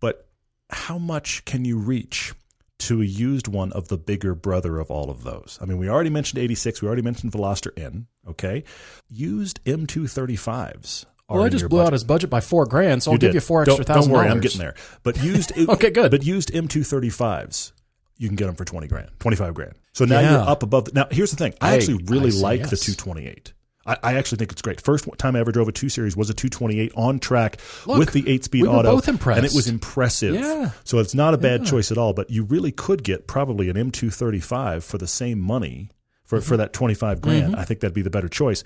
[0.00, 0.26] But
[0.70, 2.34] how much can you reach
[2.80, 5.58] to a used one of the bigger brother of all of those?
[5.60, 8.64] I mean, we already mentioned 86, we already mentioned Veloster N, okay?
[9.08, 11.04] Used M235s.
[11.30, 11.86] Are Well, I just blew budget.
[11.88, 14.12] out his budget by four grand, so I'll You give you four Don't- extra thousand
[14.12, 14.74] Don't worry, I'm getting there.
[15.02, 16.10] But used, Okay, good.
[16.10, 17.72] But used M235s,
[18.16, 19.74] you can get them for twenty grand, twenty five grand.
[19.92, 20.30] So now Yeah.
[20.30, 20.86] you're up above.
[20.86, 21.52] The, now here's the thing.
[21.60, 23.52] I, I- actually really I like the 228.
[23.88, 24.80] I, I actually think it's great.
[24.80, 28.12] First time I ever drove a two series was a 228 on track Look, with
[28.12, 29.38] the eight speed we auto, both impressed.
[29.38, 30.34] and it was impressive.
[30.34, 30.70] Yeah.
[30.84, 32.12] So it's not a bad choice at all.
[32.12, 35.90] But you really could get probably an M235 for the same money
[36.24, 36.46] for Mm-hmm.
[36.48, 37.56] for that 25 grand.
[37.56, 38.62] I think that'd be the better choice.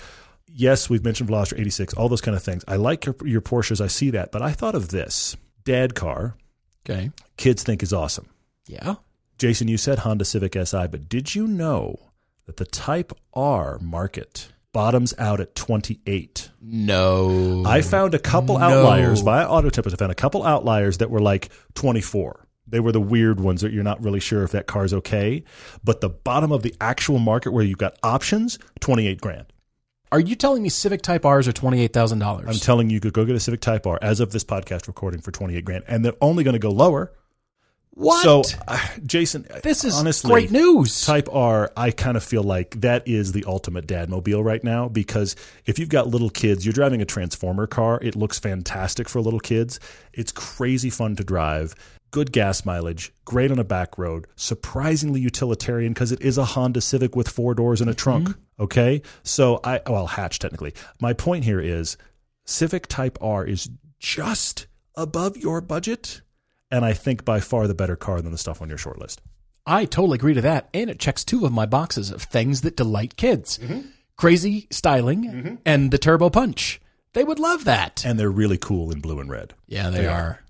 [0.54, 2.64] Yes, we've mentioned Veloster 86, all those kind of things.
[2.68, 3.80] I like your, your Porsches.
[3.80, 6.36] I see that, but I thought of this dad car.
[6.84, 7.10] Okay.
[7.36, 8.28] Kids think is awesome.
[8.66, 8.96] Yeah.
[9.38, 12.10] Jason, you said Honda Civic Si, but did you know
[12.46, 16.50] that the Type R market bottoms out at 28?
[16.60, 17.62] No.
[17.66, 18.64] I found a couple No.
[18.64, 19.94] outliers via Auto Tempest.
[19.94, 22.46] I found a couple outliers that were like 24.
[22.66, 25.44] They were the weird ones that you're not really sure if that car's okay.
[25.84, 29.46] But the bottom of the actual market where you've got options, 28 grand.
[30.10, 32.46] Are you telling me Civic Type R's are twenty eight thousand dollars?
[32.46, 34.86] I'm telling you, you could go get a Civic Type R as of this podcast
[34.86, 35.84] recording for 28 grand.
[35.88, 37.12] And they're only going to go lower
[37.94, 38.22] What?
[38.22, 41.02] So, uh, Jason, this is honestly, great news.
[41.02, 44.88] Type R, I kind of feel like that is the ultimate dad mobile right now
[44.88, 47.98] because if you've got little kids, you're driving a Transformer car.
[48.00, 49.78] It looks fantastic for little kids.
[50.14, 51.74] It's crazy fun to drive.
[52.12, 56.80] Good gas mileage, great on a back road, surprisingly utilitarian because it is a Honda
[56.80, 58.30] Civic with four doors and a trunk.
[58.58, 59.02] Okay.
[59.22, 60.72] So I, well, hatch technically.
[61.00, 61.96] My point here is
[62.44, 66.22] Civic Type R is just above your budget.
[66.72, 69.20] And I think by far the better car than the stuff on your short list.
[69.66, 70.68] I totally agree to that.
[70.74, 73.82] And it checks two of my boxes of things that delight kids mm-hmm.
[74.16, 75.54] crazy styling mm-hmm.
[75.64, 76.80] and the turbo punch.
[77.12, 78.04] They would love that.
[78.04, 79.52] And they're really cool in blue and red.
[79.66, 80.40] Yeah, they, are.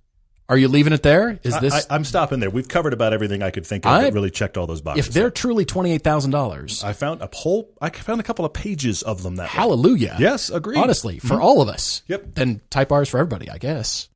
[0.49, 1.41] Are you leaving it there?
[1.43, 2.51] Is this I, am stopping there.
[2.51, 5.09] We've covered about everything I could think of I- that really checked all those boxes.
[5.09, 6.85] if they're truly $28,000?
[6.85, 7.73] I found a whole.
[7.81, 9.45] I found a couple of pages of them that.
[9.45, 9.49] way.
[9.49, 10.17] Hallelujah.
[10.21, 10.79] Yes, agreed.
[10.79, 11.43] Honestly, for mm-hmm.
[11.43, 12.03] all of us.
[12.07, 12.35] Yep.
[12.35, 14.09] Then Type R is for everybody, I guess.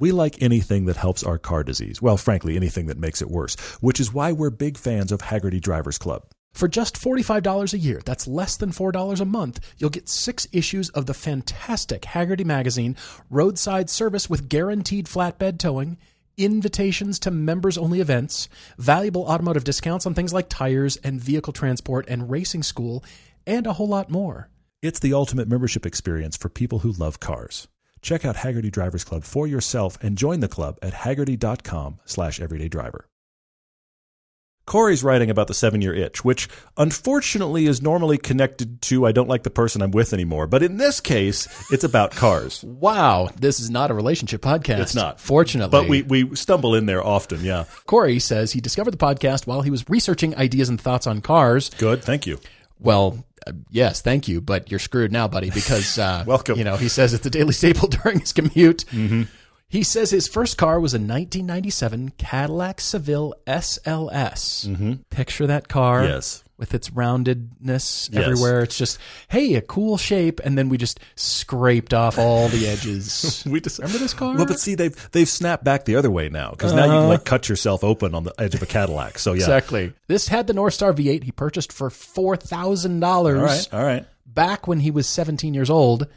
[0.00, 2.02] We like anything that helps our car disease.
[2.02, 5.60] Well, frankly, anything that makes it worse, which is why we're big fans of Hagerty
[5.60, 6.24] Drivers Club.
[6.52, 10.90] For just $45 a year, that's less than $4 a month, you'll get six issues
[10.90, 12.96] of the fantastic Hagerty magazine,
[13.30, 15.96] roadside service with guaranteed flatbed towing,
[16.36, 22.04] invitations to members only events, valuable automotive discounts on things like tires and vehicle transport
[22.08, 23.04] and racing school,
[23.46, 24.48] and a whole lot more.
[24.82, 27.68] It's the ultimate membership experience for people who love cars.
[28.04, 33.04] Check out Hagerty Drivers Club for yourself and join the club at hagerty.com slash everydaydriver.
[34.66, 39.28] Corey's writing about the seven year itch, which unfortunately is normally connected to I don't
[39.28, 40.46] like the person I'm with anymore.
[40.46, 42.62] But in this case, it's about cars.
[42.84, 44.80] Wow, this is not a relationship podcast.
[44.80, 45.18] It's not.
[45.18, 45.70] Fortunately.
[45.70, 47.64] But we, we stumble in there often, yeah.
[47.86, 51.70] Corey says he discovered the podcast while he was researching ideas and thoughts on cars.
[51.78, 52.38] Good, thank you.
[52.78, 53.24] Well,
[53.70, 56.58] yes, thank you, but you're screwed now, buddy, because uh, Welcome.
[56.58, 58.84] You know, he says it's a daily staple during his commute.
[59.66, 65.00] He says his first car was a 1997 Cadillac Seville SLS.
[65.10, 66.04] Picture that car.
[66.04, 66.43] Yes.
[66.64, 68.22] With its roundedness Yes.
[68.22, 68.62] everywhere.
[68.62, 68.98] It's just,
[69.28, 70.40] hey, a cool shape.
[70.42, 73.44] And then we just scraped off all the edges.
[73.54, 74.34] We just Remember this car?
[74.34, 76.98] Well, but see, they've they've snapped back the other way now because now you can
[77.00, 77.08] uh-huh.
[77.08, 79.18] like cut yourself open on the edge of a Cadillac.
[79.18, 79.92] So yeah, Exactly.
[80.06, 84.06] This had the North Star V8 he purchased for $4,000 all right, all right.
[84.24, 86.02] back when he was 17 years old.
[86.04, 86.08] It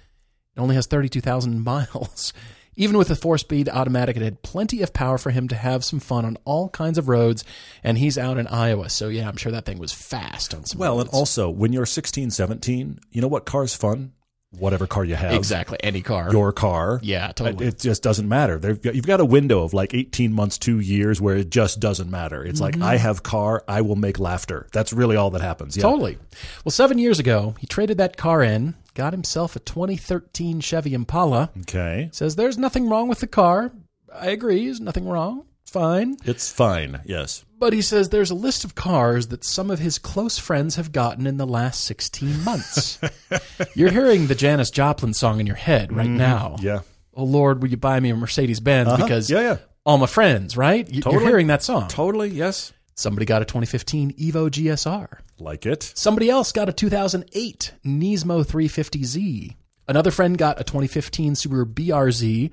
[0.58, 2.32] only has 32,000 miles.
[2.80, 5.84] Even with a four speed automatic, it had plenty of power for him to have
[5.84, 7.44] some fun on all kinds of roads.
[7.84, 8.90] And he's out in Iowa.
[8.90, 11.88] So, yeah, I'm sure that thing was fast on some Well, and also when you're
[11.88, 14.13] 16, 17, you know what car's fun?
[14.52, 15.78] Whatever car you have, exactly.
[15.84, 16.32] Any car.
[16.32, 17.00] your car.
[17.04, 17.68] yeah, totally.
[17.68, 18.58] It just doesn't matter.
[18.58, 21.80] They've got- You've got a window of like 18 months, two years where it just
[21.82, 22.44] doesn't matter.
[22.46, 22.82] It's Mm-hmm.
[22.82, 24.68] like, I have car, I will make laughter.
[24.72, 25.76] That's really all that happens.
[25.76, 25.84] Yeah.
[25.84, 26.18] Totally.
[26.64, 31.52] Well, seven years ago, he traded that car in, got himself a 2013 Chevy Impala.
[31.62, 32.10] Okay.
[32.14, 33.72] Says there's nothing wrong with the car.
[34.16, 34.64] I agree.
[34.66, 35.44] There's nothing wrong.
[35.68, 36.18] Fine.
[36.24, 37.02] It's fine.
[37.06, 37.44] Yes.
[37.60, 40.92] But he says there's a list of cars that some of his close friends have
[40.92, 43.00] gotten in the last 16 months.
[43.76, 46.56] You're hearing the Janis Joplin song in your head right now.
[46.58, 46.66] Mm-hmm.
[46.66, 46.80] Yeah.
[47.16, 48.96] Oh, Lord, will you buy me a Mercedes Benz?
[48.96, 49.58] Because Yeah, yeah.
[49.86, 50.86] all my friends, right?
[50.88, 51.16] Totally.
[51.16, 51.88] You're hearing that song.
[51.88, 52.30] Totally.
[52.30, 52.74] Yes.
[52.94, 55.20] Somebody got a 2015 Evo GSR.
[55.40, 55.92] Like it.
[55.96, 59.56] Somebody else got a 2008 Nismo 350Z.
[59.88, 62.52] Another friend got a 2015 Subaru BRZ.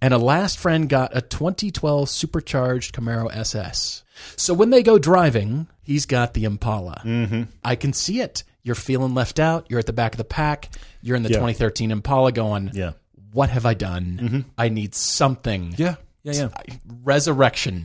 [0.00, 4.04] And a last friend got a 2012 supercharged Camaro SS.
[4.36, 7.00] So when they go driving, he's got the Impala.
[7.04, 7.42] Mm-hmm.
[7.64, 8.44] I can see it.
[8.62, 9.66] You're feeling left out.
[9.68, 10.68] You're at the back of the pack.
[11.00, 11.36] You're in the Yeah.
[11.36, 12.92] 2013 Impala going, Yeah.
[13.32, 14.46] What have I done?
[14.56, 15.74] I need something.
[15.76, 15.96] Yeah.
[16.22, 16.32] Yeah.
[16.32, 16.48] Yeah.
[17.04, 17.84] Resurrection.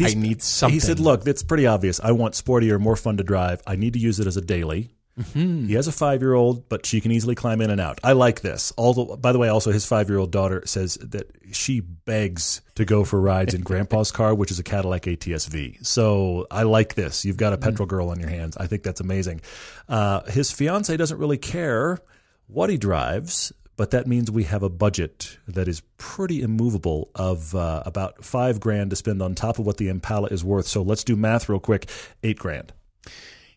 [0.00, 0.74] I need something.
[0.74, 2.00] He said, "Look, it's pretty obvious.
[2.00, 3.62] I want sportier, more fun to drive.
[3.66, 5.66] I need to use it as a daily." Mm-hmm.
[5.66, 7.98] He has a five-year-old, but she can easily climb in and out.
[8.04, 8.72] I like this.
[8.78, 13.20] Although, by the way, also his five-year-old daughter says that she begs to go for
[13.20, 15.78] rides in Grandpa's car, which is a Cadillac ATS-V.
[15.82, 17.24] So I like this.
[17.24, 17.96] You've got a petrol Mm-hmm.
[17.96, 18.56] girl on your hands.
[18.56, 19.40] I think that's amazing.
[19.88, 21.98] Uh, his fiance doesn't really care
[22.46, 23.52] what he drives.
[23.76, 28.58] But that means we have a budget that is pretty immovable of uh, about five
[28.58, 30.66] grand to spend on top of what the Impala is worth.
[30.66, 31.88] So let's do math real quick.
[32.24, 32.72] Eight grand.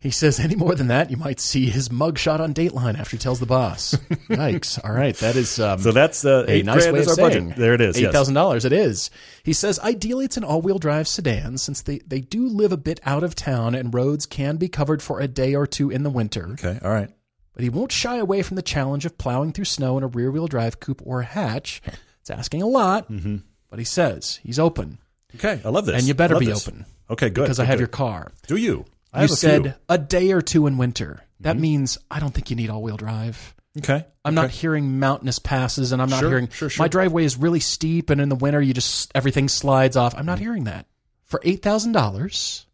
[0.02, 3.20] He says any more than that, you might see his mugshot on Dateline after he
[3.20, 3.94] tells the boss.
[4.30, 4.84] Yikes!
[4.84, 7.50] All right, that is um, So that's uh, a nice way is of our saying
[7.50, 7.60] budget.
[7.60, 7.98] There it is.
[7.98, 8.12] Eight yes.
[8.14, 8.66] thousand dollars.
[8.66, 9.12] It is.
[9.44, 13.00] He says ideally it's an all-wheel drive sedan since they they do live a bit
[13.06, 16.10] out of town and roads can be covered for a day or two in the
[16.10, 16.50] winter.
[16.54, 16.80] Okay.
[16.84, 17.10] All right.
[17.54, 20.48] But he won't shy away from the challenge of plowing through snow in a rear-wheel
[20.48, 21.80] drive coupe or hatch.
[22.22, 23.38] It's asking a lot, Mm-hmm.
[23.70, 24.98] but he says he's open,
[25.36, 25.62] Okay.
[25.64, 25.96] I love this.
[26.00, 26.68] and you better be this.
[26.68, 27.30] open Okay.
[27.30, 27.44] Good.
[27.44, 27.82] because I have good.
[27.82, 28.32] your car.
[28.48, 28.86] Do you?
[29.14, 29.72] I You said few.
[29.72, 29.80] Mm-hmm.
[29.90, 31.22] a day or two in winter.
[31.42, 33.56] That means I don't think you need all-wheel drive.
[33.78, 34.06] Okay.
[34.24, 36.84] I'm not hearing mountainous passes, and I'm not Sure, hearing sure, sure.
[36.84, 40.14] my driveway is really steep, and in the winter you just everything slides off.
[40.16, 40.42] I'm not Mm.
[40.42, 40.86] hearing that.
[41.26, 42.66] For eight thousand dollars,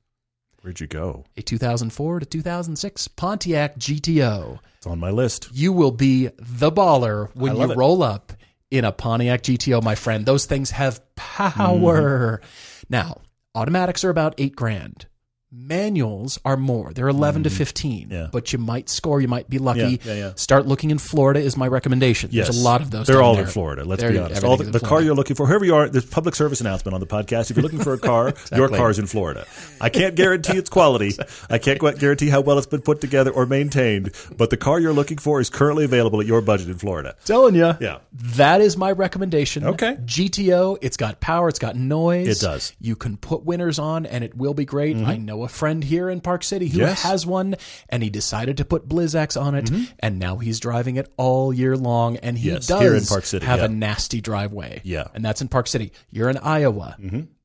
[0.63, 1.23] Where'd you go?
[1.37, 5.49] a 2004 to 2006 Pontiac GTO, It's on my list.
[5.53, 7.77] you will be the baller when you it.
[7.77, 8.33] roll up
[8.71, 10.25] in a Pontiac GTO, my friend.
[10.25, 12.41] Those things have power.
[12.89, 13.21] Now,
[13.55, 15.05] automatics are about eight grand.
[15.49, 16.91] Manuals are more.
[16.91, 18.09] They're 11 to 15.
[18.09, 18.27] Yeah.
[18.33, 19.21] But you might score.
[19.21, 19.79] You might be lucky.
[19.79, 20.31] Yeah, yeah, yeah.
[20.35, 22.31] Start looking in Florida is my recommendation.
[22.33, 22.47] Yes.
[22.47, 23.07] There's a lot of those.
[23.07, 23.45] They're down all there.
[23.45, 23.85] in Florida.
[23.85, 24.43] Let's They're- be honest.
[24.43, 25.05] All the, everything's the car Florida.
[25.05, 27.49] you're looking for, whoever you are, there's public service announcement on the podcast.
[27.49, 29.45] If you're looking for a car, your car's in Florida.
[29.79, 31.13] I can't guarantee its quality.
[31.49, 34.81] I can't gu- guarantee how well it's been put together or maintained, but the car
[34.81, 37.15] you're looking for is currently available at your budget in Florida.
[37.23, 37.73] Telling you.
[37.79, 37.99] Yeah.
[38.35, 39.63] That is my recommendation.
[39.63, 39.95] Okay.
[40.03, 42.27] GTO, it's got power, it's got noise.
[42.27, 42.71] It does.
[42.71, 42.85] Mm-hmm.
[42.85, 44.97] You can put winners on and it will be great.
[44.97, 47.03] I know a friend here in Park City who Yes.
[47.03, 47.55] has one
[47.89, 49.69] and he decided to put Blizzaks on it
[49.99, 52.55] and now he's driving it all year long and he Mm-hmm.
[52.55, 53.65] Yes, does here in Park City, have yeah.
[53.65, 54.81] a nasty driveway.
[54.83, 55.01] Yeah.
[55.03, 55.15] Mm-hmm.
[55.17, 55.91] And that's in Park City.
[56.11, 56.97] You're in Iowa.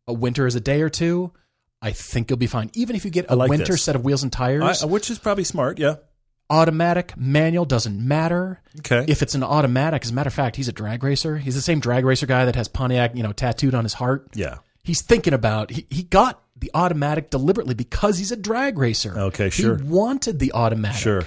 [0.07, 1.33] A winter is a day or two.
[1.81, 2.71] I think you'll be fine.
[2.75, 3.83] Even if you get a like winter this.
[3.83, 5.79] set of wheels and tires, I, which is probably smart.
[5.79, 5.97] Yeah.
[6.51, 8.61] automatic, manual doesn't matter.
[8.81, 9.05] Okay.
[9.09, 11.39] If it's an automatic, as a matter of fact, he's a drag racer.
[11.39, 14.29] He's the same drag racer guy that has Pontiac, you know, tattooed on his heart.
[14.35, 14.59] yeah.
[14.85, 19.12] He's thinking about he, he got the automatic deliberately because he's a drag racer.
[19.18, 19.77] Okay, sure.
[19.77, 21.01] He wanted the automatic.
[21.01, 21.22] Sure.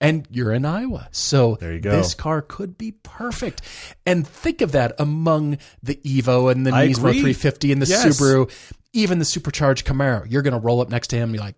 [0.00, 1.08] And you're in Iowa.
[1.12, 1.90] So There you go.
[1.90, 3.60] this car could be perfect.
[4.06, 7.12] And think of that among the Evo and the I Nismo agree.
[7.20, 8.06] 350 and the Yes.
[8.18, 8.50] Subaru,
[8.94, 10.24] even the supercharged Camaro.
[10.26, 11.56] You're going to roll up next to him and be like,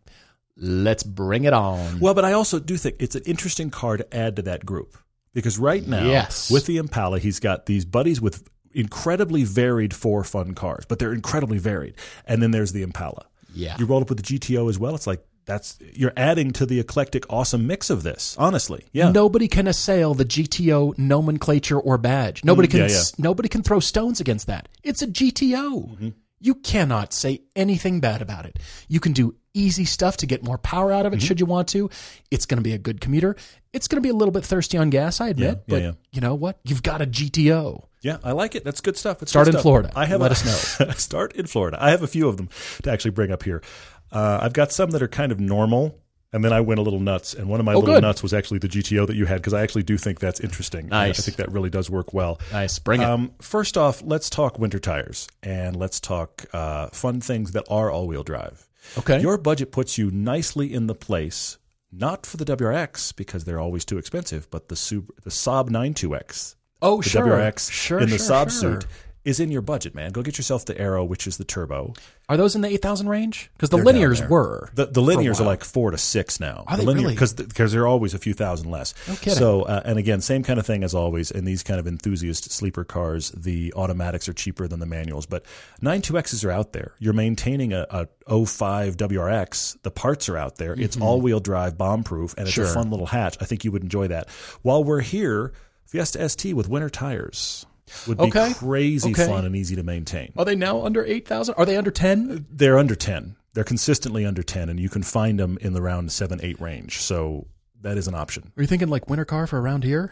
[0.57, 2.01] let's bring it on.
[2.01, 4.99] Well, but I also do think it's an interesting car to add to that group
[5.33, 6.51] because right now, Yes.
[6.51, 11.13] with the Impala, he's got these buddies with incredibly varied four fun cars, but they're
[11.13, 11.95] incredibly varied.
[12.27, 13.27] And then there's the Impala.
[13.55, 13.77] Yeah.
[13.79, 14.95] You roll up with the GTO as well.
[14.95, 18.37] It's like that's you're adding to the eclectic, awesome mix of this.
[18.39, 19.11] Honestly, yeah.
[19.11, 22.45] Nobody can assail the GTO nomenclature or badge.
[22.45, 23.03] Nobody can Mm, yeah, yeah.
[23.19, 24.69] nobody can throw stones against that.
[24.83, 25.91] It's a GTO.
[25.91, 26.09] Mm-hmm.
[26.41, 28.59] You cannot say anything bad about it.
[28.89, 31.27] You can do easy stuff to get more power out of it Mm-hmm.
[31.27, 31.91] should you want to.
[32.31, 33.37] It's going to be a good commuter.
[33.73, 36.21] It's going to be a little bit thirsty on gas, I admit, Yeah, but you
[36.21, 36.59] know what?
[36.65, 37.85] You've got a GTO.
[38.03, 38.65] Yeah, I like it.
[38.65, 39.23] That's good stuff.
[39.23, 39.63] It's Start good in stuff.
[39.63, 39.93] Florida.
[39.97, 40.91] I have Let a- us know.
[40.97, 41.79] start in Florida.
[41.81, 42.49] I have a few of them
[42.83, 43.63] to actually bring up here.
[44.11, 45.99] Uh, I've got some that are kind of normal,
[46.33, 47.33] and then I went a little nuts.
[47.33, 48.03] And one of my Oh, little good.
[48.03, 50.89] nuts was actually the GTO that you had because I actually do think that's interesting.
[50.89, 51.21] Nice.
[51.21, 52.41] I think that really does work well.
[52.51, 52.79] Nice.
[52.79, 53.05] Bring it.
[53.09, 57.91] Um, first off, let's talk winter tires and let's talk uh, fun things that are
[57.91, 58.69] all-wheel drive.
[58.99, 59.21] okay.
[59.21, 61.57] Your budget puts you nicely in the place,
[61.93, 66.57] not for the WRX because they're always too expensive, but the Sub- the Saab 92X
[66.83, 67.23] oh, the sure.
[67.27, 68.81] WRX sure, in the sure, Saab sure.
[68.81, 68.87] suit
[69.25, 70.11] is in your budget, man.
[70.11, 71.95] Go get yourself the Aero, which is the turbo.
[72.29, 73.51] Are those in the 8000 range?
[73.57, 74.69] Cuz the They're linears were.
[74.75, 76.65] The, the linears are like four to six now.
[76.67, 77.15] Are the they linear, really?
[77.15, 78.95] Because because they're always a few thousand less.
[79.07, 79.39] No kidding.
[79.39, 81.31] So uh, and again, same kind of thing as always.
[81.31, 85.27] In these kind of enthusiast sleeper cars, the automatics are cheaper than the manuals.
[85.27, 85.45] But
[85.83, 86.95] 92Xs are out there.
[86.99, 87.87] You're maintaining a,
[88.27, 89.77] a 05 WRX.
[89.83, 90.75] The parts are out there.
[90.77, 92.65] It's all wheel drive, bomb proof, and it's Mm-hmm.
[92.65, 92.71] Sure.
[92.73, 93.37] a fun little hatch.
[93.41, 94.29] I think you would enjoy that.
[94.63, 95.53] While we're here,
[95.87, 97.67] Fiesta ST with winter tires
[98.07, 98.53] would be Okay.
[98.55, 99.27] crazy Okay.
[99.27, 100.33] fun and easy to maintain.
[100.37, 101.55] Are they now under 8000?
[101.57, 102.47] Are they under 10?
[102.51, 103.37] They're under 10.
[103.55, 107.01] They're consistently under 10, and you can find them in the round 7 8 range.
[107.01, 107.47] So
[107.83, 108.51] that is an option.
[108.57, 110.11] Are you thinking like winter car for around here?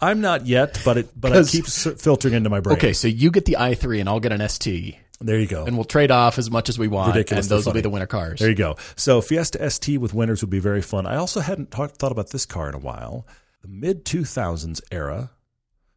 [0.00, 2.76] I'm not yet, but it but it 'Cause- keeps filtering into my brain.
[2.76, 4.96] Okay, so you get the i3 and I'll get an ST.
[5.20, 5.64] There you go.
[5.66, 7.14] and we'll trade off as much as we want.
[7.14, 8.40] Ridiculously and those will be the winter cars.
[8.40, 8.76] There you go.
[8.96, 11.06] So Fiesta ST with winners would be very fun.
[11.06, 13.24] I also hadn't talk, thought about this car in a while.
[13.62, 15.30] The mid 2000s era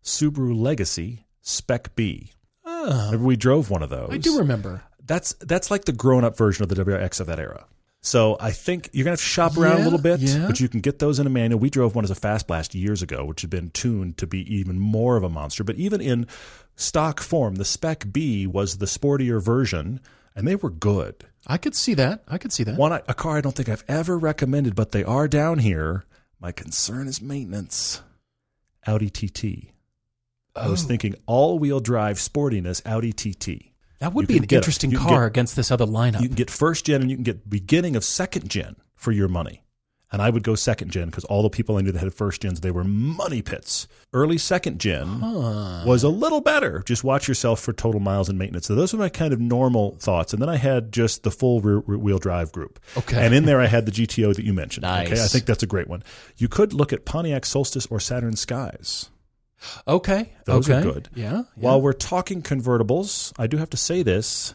[0.04, 2.32] Subaru Legacy Spec B.
[2.64, 4.10] Ah, Remember we drove one of those.
[4.12, 4.84] I do remember.
[5.04, 7.66] that's that's like the grown up version of the WRX of that era.
[8.02, 10.46] So I think you're gonna have to shop around a little bit, yeah.
[10.46, 11.60] but you can get those in a manual.
[11.60, 14.42] We drove one as a fast blast years ago, which had been tuned to be
[14.56, 15.64] even more of a monster.
[15.64, 16.28] But even in
[16.76, 20.02] stock form, the Spec B was the sportier version,
[20.36, 21.26] and they were good.
[21.48, 22.24] I could see that.
[22.28, 22.78] I could see that.
[22.78, 26.06] One a car I don't think I've ever recommended, but they are down here.
[26.46, 28.04] My concern is maintenance.
[28.86, 29.72] Audi TT.
[30.56, 30.88] I was Oh.
[30.88, 33.72] thinking all-wheel drive sportiness Audi TT.
[33.98, 34.60] that would you be can an get 'em.
[34.60, 36.22] interesting You can car get- against this other lineup.
[36.22, 39.28] You can get first gen and you can get beginning of second gen for your
[39.28, 39.64] money.
[40.12, 42.42] And I would go second gen because all the people I knew that had first
[42.42, 43.88] gens, they were money pits.
[44.14, 45.84] Early second gen Huh.
[45.86, 46.84] was a little better.
[46.86, 48.68] Just watch yourself for total miles and maintenance.
[48.68, 50.32] So those were my kind of normal thoughts.
[50.32, 52.80] And then I had just the full rear rear wheel drive group.
[52.96, 53.26] Okay.
[53.26, 54.86] And in there I had the GTO that you mentioned.
[54.86, 55.10] Okay.
[55.10, 55.26] Nice.
[55.26, 56.04] I think that's a great one.
[56.38, 59.10] You could look at Pontiac Solstice or Saturn Skies.
[59.88, 60.30] Okay.
[60.46, 61.10] Those are good.
[61.16, 61.32] Yeah.
[61.32, 61.42] yeah.
[61.56, 64.54] While we're talking convertibles, I do have to say this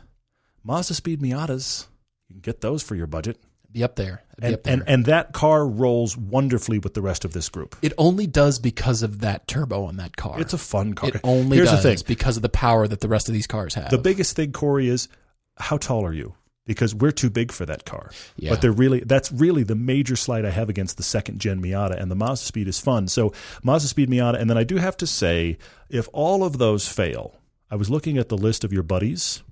[0.62, 1.86] Mazda Speed Miatas,
[2.28, 3.38] you can get those for your budget.
[3.72, 4.22] Be up there.
[4.42, 4.72] And, up there.
[4.72, 7.76] and and that car rolls wonderfully with the rest of this group.
[7.82, 10.40] it only does because of that turbo on that car.
[10.40, 11.10] It's a fun car.
[11.10, 13.46] it only Here's does the thing: because of the power that the rest of these
[13.46, 13.90] cars have.
[13.90, 15.08] the biggest thing, Corey, is
[15.56, 16.34] how tall are you?
[16.66, 18.10] Because we're too big for that car.
[18.36, 18.50] Yeah.
[18.50, 22.00] But they're really that's really the major slight I have against the second gen Miata,
[22.00, 23.08] and the Mazda Speed is fun.
[23.08, 26.88] So Mazda Speed Miata, and then I do have to say, if all of those
[26.88, 27.34] fail,
[27.70, 29.42] I was looking at the list of your buddies,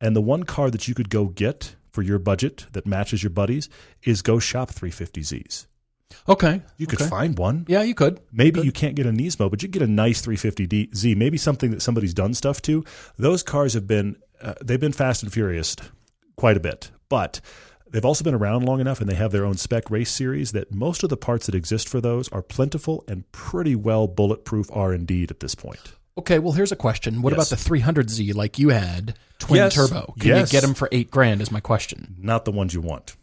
[0.00, 3.30] and the one car that you could go get for your budget that matches your
[3.30, 3.68] buddies
[4.02, 5.66] is go shop 350Zs.
[6.28, 6.60] okay.
[6.76, 7.08] You could okay.
[7.08, 7.64] find one.
[7.68, 8.20] Yeah, you could.
[8.32, 11.82] Maybe you can't get a Nismo, but you get a nice 350Z, maybe something that
[11.82, 12.84] somebody's done stuff to.
[13.16, 15.76] Those cars have been uh, they've been fast and furious
[16.36, 17.40] quite a bit, but
[17.88, 20.74] they've also been around long enough and they have their own spec race series that
[20.74, 25.28] most of the parts that exist for those are plentiful and pretty well bulletproof R&D
[25.30, 25.94] at this point.
[26.16, 27.22] Okay, well, here's a question.
[27.22, 27.50] What Yes.
[27.50, 29.74] about the 300Z like you had, twin Yes.
[29.74, 30.14] turbo?
[30.20, 30.52] Can Yes.
[30.52, 31.40] you get them for eight grand?
[31.42, 32.14] Is my question.
[32.18, 33.16] Not the ones you want.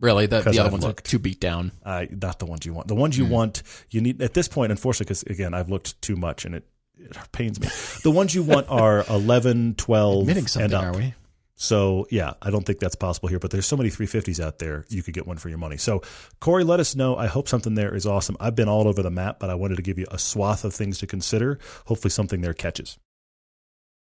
[0.00, 1.00] Really, the, the other I've ones looked.
[1.08, 1.72] are too beat down.
[1.84, 2.86] Uh, not the ones you want.
[2.86, 3.30] The ones you Hmm.
[3.32, 4.70] want, you need at this point.
[4.70, 6.64] Unfortunately, because again, I've looked too much and it,
[6.98, 7.68] it pains me.
[8.04, 10.84] The ones you want are 11, 12, Admitting and something, up.
[10.84, 11.14] are we?
[11.56, 13.38] So yeah, I don't think that's possible here.
[13.38, 15.78] But there's so many 350s out there, you could get one for your money.
[15.78, 16.02] So
[16.40, 17.16] Corey, let us know.
[17.16, 18.36] I hope something there is awesome.
[18.38, 20.74] I've been all over the map, but I wanted to give you a swath of
[20.74, 21.58] things to consider.
[21.86, 22.98] Hopefully, something there catches.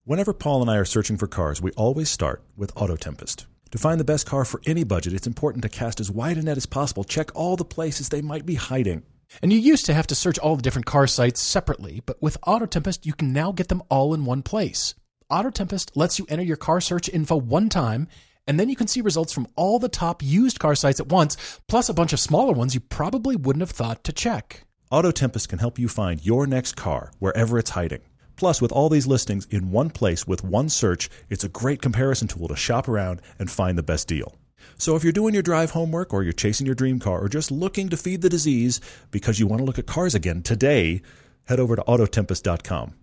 [0.03, 3.45] Whenever Paul and I are searching for cars, we always start with Auto Tempest.
[3.71, 6.41] To find the best car for any budget, it's important to cast as wide a
[6.41, 7.03] net as possible.
[7.03, 9.03] Check all the places they might be hiding.
[9.41, 12.37] And you used to have to search all the different car sites separately, but with
[12.47, 14.95] Auto Tempest, you can now get them all in one place.
[15.29, 18.07] Auto Tempest lets you enter your car search info one time,
[18.47, 21.59] and then you can see results from all the top used car sites at once,
[21.67, 24.63] plus a bunch of smaller ones you probably wouldn't have thought to check.
[24.89, 27.99] Auto Tempest can help you find your next car wherever it's hiding.
[28.37, 32.29] Plus, with all these listings in one place with one search, it's a great comparison
[32.29, 34.33] tool to shop around and find the best deal.
[34.77, 37.51] So if you're doing your drive homework or you're chasing your dream car or just
[37.51, 38.79] looking to feed the disease
[39.11, 41.01] because you want to look at cars again today,
[41.45, 42.93] head over to autotempest.com.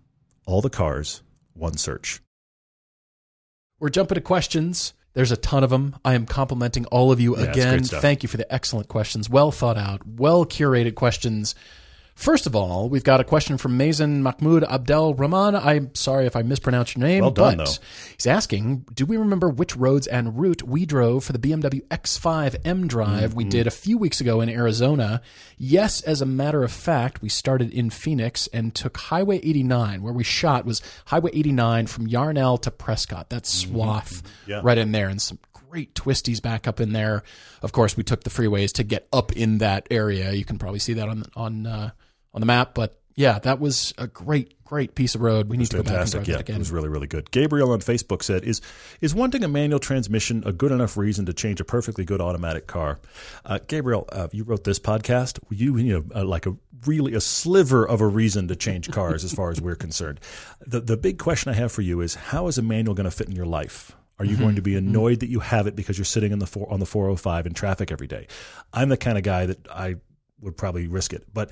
[0.46, 1.22] All the cars,
[1.54, 2.20] one search.
[3.80, 4.92] We're jumping to questions.
[5.14, 5.96] There's a ton of them.
[6.04, 7.84] I am complimenting all of you Yeah, again.
[7.84, 9.30] Thank you for the excellent questions.
[9.30, 11.54] Well thought out, well curated questions.
[12.14, 15.56] First of all, we've got a question from Mazen Mahmoud Abdel Rahman.
[15.56, 17.72] I'm sorry if I mispronounced your name, Well done, but though.
[18.16, 22.56] he's asking, do we remember which roads and route we drove for the BMW X5
[22.64, 23.36] M Drive Mm-hmm.
[23.36, 25.22] we did a few weeks ago in Arizona?
[25.58, 30.00] Yes, as a matter of fact, we started in Phoenix and took Highway 89.
[30.02, 33.30] Where we shot was Highway 89 from Yarnell to Prescott.
[33.30, 34.50] That swath Mm-hmm.
[34.50, 34.60] Yeah.
[34.62, 37.24] right in there, and some great twisties back up in there.
[37.60, 40.32] Of course, we took the freeways to get up in that area.
[40.32, 41.90] You can probably see that on on uh,
[42.34, 45.48] on the map, but yeah, that was a great great piece of road.
[45.48, 46.56] We need to go back and drive Yeah, that again.
[46.56, 47.30] it was really, really good.
[47.30, 48.60] Gabriel on Facebook said, "Is
[49.00, 52.66] is wanting a manual transmission a good enough reason to change a perfectly good automatic
[52.66, 52.98] car?"
[53.44, 55.38] Uh, Gabriel, uh, you wrote this podcast.
[55.48, 59.22] You you know uh, like a really a sliver of a reason to change cars,
[59.22, 60.18] as far as we're concerned.
[60.66, 63.12] The the big question I have for you is, how is a manual going to
[63.16, 63.94] fit in your life?
[64.18, 66.46] Are you going to be annoyed that you have it because you're sitting in the
[66.46, 68.28] four, on the 405 in traffic every day?
[68.72, 69.96] I'm the kind of guy that I
[70.40, 71.50] would probably risk it, but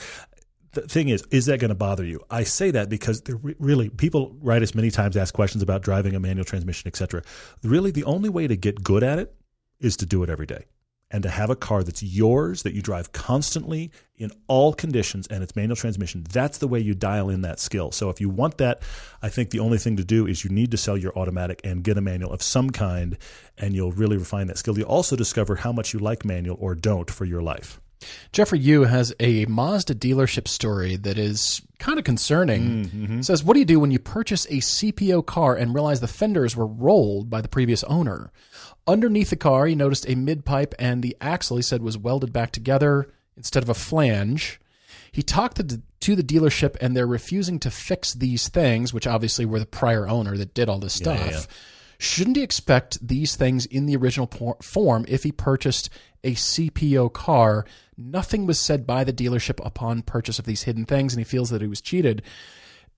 [0.72, 2.20] the thing is, is that going to bother you?
[2.30, 6.14] I say that because re- really people write us many times, ask questions about driving
[6.14, 7.22] a manual transmission, etc.
[7.62, 9.34] Really, the only way to get good at it
[9.80, 10.64] is to do it every day
[11.12, 15.42] and to have a car that's yours that you drive constantly in all conditions and
[15.42, 16.24] it's manual transmission.
[16.32, 17.92] That's the way you dial in that skill.
[17.92, 18.82] So if you want that,
[19.20, 21.84] I think the only thing to do is you need to sell your automatic and
[21.84, 23.18] get a manual of some kind,
[23.58, 24.78] and you'll really refine that skill.
[24.78, 27.78] You'll also discover how much you like manual or don't for your life.
[28.32, 32.86] Jeffrey Yu has a Mazda dealership story that is kind of concerning.
[32.86, 33.20] Mm-hmm.
[33.22, 36.56] Says, What do you do when you purchase a CPO car and realize the fenders
[36.56, 38.32] were rolled by the previous owner?
[38.86, 42.32] Underneath the car, he noticed a mid pipe and the axle he said was welded
[42.32, 44.60] back together instead of a flange.
[45.10, 49.44] He talked to, to the dealership and they're refusing to fix these things, which obviously
[49.44, 51.18] were the prior owner that did all this stuff.
[51.18, 51.40] yeah, yeah.
[52.02, 55.88] Shouldn't he expect these things in the original por- form if he purchased
[56.24, 57.64] a CPO car?
[57.96, 61.50] Nothing was said by the dealership upon purchase of these hidden things, and he feels
[61.50, 62.22] that he was cheated.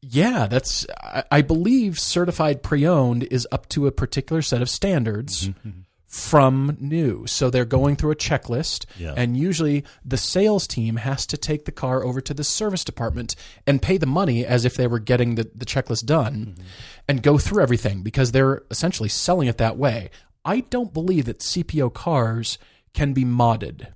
[0.01, 4.71] Yeah, that's, I, I believe certified pre owned is up to a particular set of
[4.71, 5.81] standards mm-hmm.
[6.15, 7.27] From new.
[7.27, 9.15] So they're going through a checklist, Yeah.
[9.17, 13.35] and usually the sales team has to take the car over to the service department
[13.67, 16.63] and pay the money as if they were getting the, the checklist done mm-hmm.
[17.09, 20.09] and go through everything because they're essentially selling it that way.
[20.45, 22.59] I don't believe that CPO cars
[22.93, 23.89] can be modded.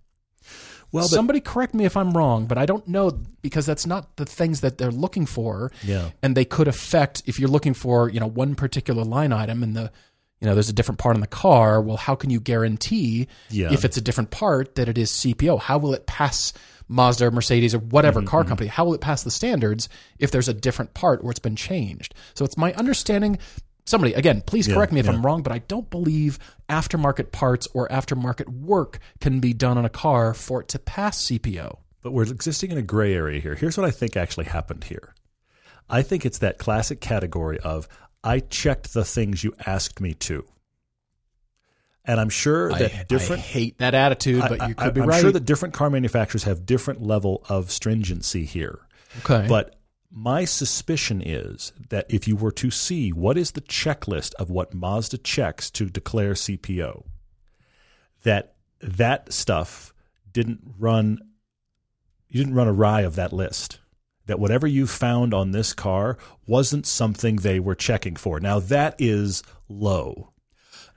[0.90, 4.16] Well, but- somebody correct me if I'm wrong, but I don't know because that's not
[4.16, 5.70] the things that they're looking for.
[5.84, 6.10] Yeah.
[6.20, 9.76] And they could affect if you're looking for, you know, one particular line item and
[9.76, 9.92] the
[10.40, 11.80] you know, there's a different part on the car.
[11.80, 13.72] Well, how can you guarantee Yeah.
[13.72, 15.58] if it's a different part that it is CPO?
[15.60, 16.52] How will it pass
[16.90, 18.68] Mazda, or Mercedes, or whatever Mm-hmm, car company?
[18.68, 19.88] How will it pass the standards
[20.18, 22.14] if there's a different part or it's been changed?
[22.34, 23.38] So it's my understanding.
[23.84, 26.38] Somebody again, please correct me if I'm wrong, but I don't believe
[26.68, 31.24] aftermarket parts or aftermarket work can be done on a car for it to pass
[31.26, 31.78] CPO.
[32.02, 33.54] But we're existing in a gray area here.
[33.54, 35.14] Here's what I think actually happened here.
[35.90, 37.88] I think it's that classic category of
[38.22, 40.44] I checked the things you asked me to.
[42.04, 45.06] And I'm sure that I, different I hate that attitude, but you could be am
[45.08, 45.16] right.
[45.16, 48.80] I'm sure that different car manufacturers have different level of stringency here.
[49.18, 49.78] okay, But
[50.10, 54.72] my suspicion is that if you were to see what is the checklist of what
[54.72, 57.04] Mazda checks to declare CPO,
[58.22, 59.92] that that stuff
[60.32, 61.18] didn't run
[62.28, 63.78] you didn't run awry of that list.
[64.28, 66.16] That whatever you found on this car
[66.46, 68.38] wasn't something they were checking for.
[68.40, 70.32] Now that is low.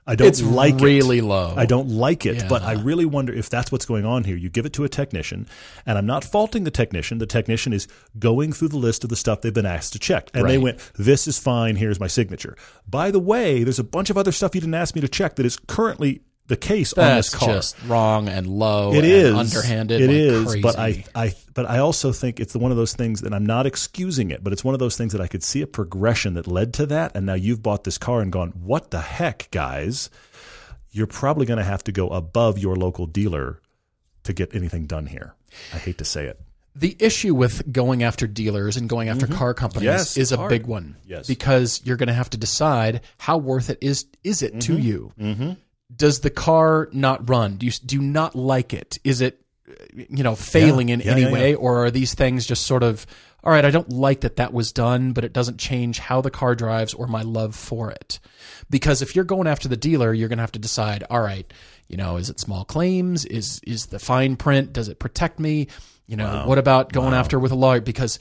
[0.08, 0.82] I don't it's like it.
[0.82, 1.54] really low.
[1.56, 2.48] I don't like it, Yeah.
[2.48, 4.36] but I really wonder if that's what's going on here.
[4.36, 5.48] You give it to a technician,
[5.86, 7.20] and I'm not faulting the technician.
[7.20, 10.30] The technician is going through the list of the stuff they've been asked to check.
[10.34, 11.76] And they went, This is fine.
[11.76, 12.58] Here's my signature.
[12.90, 15.36] By the way, there's a bunch of other stuff you didn't ask me to check
[15.36, 17.50] that is currently the case on That's this car.
[17.54, 18.92] just wrong and low.
[18.92, 20.02] It and is underhanded.
[20.02, 20.62] It like is, crazy.
[20.62, 23.66] but I, I, but I also think it's one of those things that I'm not
[23.66, 26.48] excusing it, but it's one of those things that I could see a progression that
[26.48, 30.10] led to that, and now you've bought this car and gone, what the heck, guys?
[30.92, 33.62] You're probably going to have to go above your local dealer
[34.24, 35.34] to get anything done here.
[35.74, 36.38] I hate to say it.
[36.76, 39.98] The issue with going after dealers and going after car companies Mm-hmm.
[39.98, 40.50] Yes, is a hard.
[40.50, 40.98] big one.
[41.06, 41.28] Yes.
[41.28, 45.14] Because you're going to have to decide how worth it is is it to you.
[45.18, 45.52] Mm-hmm.
[45.94, 47.58] Does the car not run?
[47.58, 48.98] Do you do you not like it?
[49.04, 49.42] Is it
[49.96, 51.58] you know failing in Yeah, any yeah, way yeah.
[51.58, 53.06] or are these things just sort of
[53.44, 56.30] all right, I don't like that that was done, but it doesn't change how the
[56.30, 58.20] car drives or my love for it.
[58.70, 61.52] Because if you're going after the dealer, you're going to have to decide, all right,
[61.88, 63.26] you know, is it small claims?
[63.26, 64.74] Is is the fine print?
[64.74, 65.68] Does it protect me?
[66.06, 67.82] You know, what about going after with a lawyer?
[67.82, 68.20] Because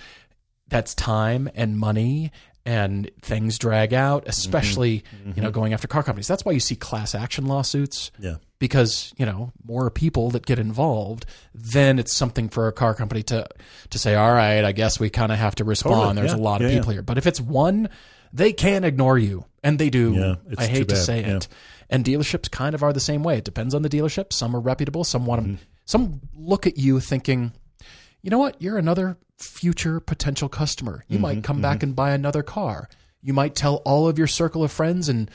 [0.68, 2.30] that's time and money
[2.66, 5.02] and things drag out, especially,
[5.34, 6.26] you know, going after car companies.
[6.28, 8.36] That's why you see class action lawsuits Yeah.
[8.58, 13.22] because you know more people that get involved then it's something for a car company
[13.22, 13.46] to
[13.88, 16.14] to say all right i guess we kind of have to respond Totally.
[16.16, 16.36] there's Yeah.
[16.36, 17.88] a lot of Yeah, people here but if it's one
[18.34, 21.36] they can ignore you and they do Yeah, i hate to say Yeah.
[21.36, 21.48] it
[21.88, 24.60] and dealerships kind of are the same way it depends on the dealership some are
[24.60, 25.54] reputable some want Mm-hmm.
[25.54, 27.52] to some look at you thinking
[28.22, 31.22] you know what you're another future potential customer you Mm-hmm.
[31.22, 32.88] might come back and buy another car
[33.22, 35.30] you might tell all of your circle of friends and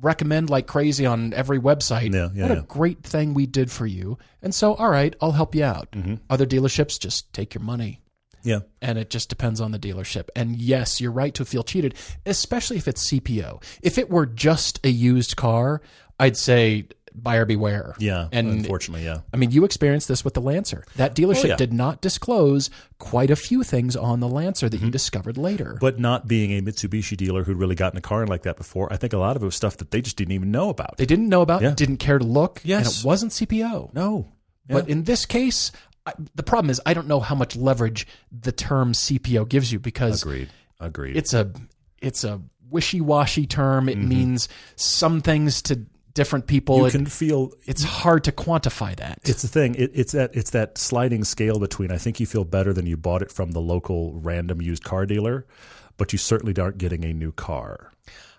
[0.00, 2.64] recommend like crazy on every website Yeah, yeah, what a yeah.
[2.66, 4.18] great thing we did for you.
[4.42, 5.92] And so, all right, I'll help you out.
[5.92, 6.16] Mm-hmm.
[6.28, 8.00] Other dealerships just take your money.
[8.42, 8.60] Yeah.
[8.80, 10.28] And it just depends on the dealership.
[10.34, 11.94] And yes, you're right to feel cheated,
[12.26, 13.62] especially if it's CPO.
[13.80, 15.80] If it were just a used car,
[16.18, 17.94] I'd say buyer beware.
[17.98, 18.28] Yeah.
[18.32, 19.20] And unfortunately, yeah.
[19.32, 20.84] I mean, you experienced this with the Lancer.
[20.96, 21.56] That dealership Oh, yeah.
[21.56, 24.90] did not disclose quite a few things on the Lancer that you Mm-hmm.
[24.92, 25.76] discovered later.
[25.80, 28.96] But not being a Mitsubishi dealer who'd really gotten a car like that before, I
[28.96, 30.96] think a lot of it was stuff that they just didn't even know about.
[30.96, 31.70] they didn't know about, Yeah.
[31.74, 33.00] didn't care to look, and Yes.
[33.00, 33.90] it wasn't CPO.
[33.94, 34.28] no.
[34.68, 35.70] But in this case,
[36.06, 39.78] I, the problem is I don't know how much leverage the term CPO gives you
[39.78, 40.48] because Agreed.
[40.80, 41.16] Agreed.
[41.16, 41.52] it's a
[42.00, 42.40] it's a
[42.70, 43.88] wishy-washy term.
[43.88, 45.80] It means some things to
[46.14, 46.78] different people.
[46.78, 49.20] You It- can feel it's hard to quantify that.
[49.24, 49.74] It's the thing.
[49.76, 51.90] It, it's that it's that sliding scale between.
[51.90, 55.06] I think you feel better than you bought it from the local random used car
[55.06, 55.46] dealer,
[55.96, 57.90] but you certainly aren't getting a new car.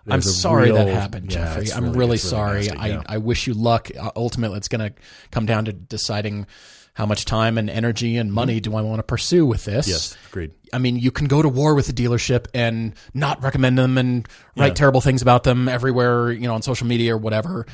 [0.06, 1.72] I'm sorry that happened, yeah, Jeffrey.
[1.72, 2.60] I'm really, it's sorry.
[2.66, 3.02] nasty, I, yeah.
[3.06, 3.90] I wish you luck.
[3.98, 4.94] Uh, ultimately, it's going to
[5.30, 6.46] come down to deciding
[6.94, 9.86] how much time and energy and money do I want to pursue with this.
[9.86, 9.92] Mm-hmm.
[9.92, 10.52] yes, agreed.
[10.72, 14.28] I mean, you can go to war with the dealership and not recommend them and
[14.56, 17.66] write terrible things about them everywhere, you know, on social media or whatever.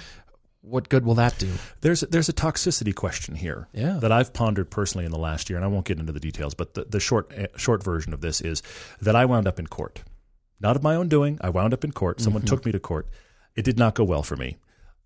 [0.63, 1.51] What good will that do?
[1.81, 3.99] There's there's a toxicity question here Yeah.
[4.01, 6.55] that I've pondered personally in the last year, and I won't get into the details.
[6.55, 8.63] But the, the short eh, short version of this is
[9.01, 10.03] that I wound up in court,
[10.61, 11.39] not of my own doing.
[11.41, 12.21] I wound up in court.
[12.21, 12.55] Someone mm-hmm.
[12.55, 13.09] took me to court.
[13.57, 14.59] It did not go well for me.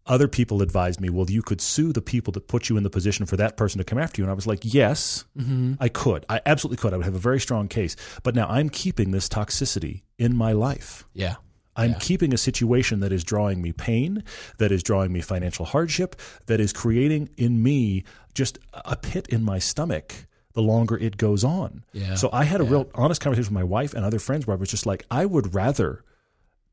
[0.06, 2.90] Other people advised me, well, you could sue the people that put you in the
[2.90, 4.24] position for that person to come after you.
[4.24, 5.74] And I was like, yes, mm-hmm.
[5.80, 6.26] I could.
[6.28, 6.92] I absolutely could.
[6.92, 7.96] I would have a very strong case.
[8.22, 11.06] But now I'm keeping this toxicity in my life.
[11.14, 11.36] Yeah.
[11.76, 14.22] I'm keeping a situation that is drawing me pain,
[14.58, 16.14] that is drawing me financial hardship,
[16.46, 21.44] that is creating in me just a pit in my stomach the longer it goes
[21.44, 21.84] on.
[21.92, 22.14] Yeah.
[22.14, 24.60] So I had a real honest conversation with my wife and other friends where I
[24.60, 26.02] was just like, I would rather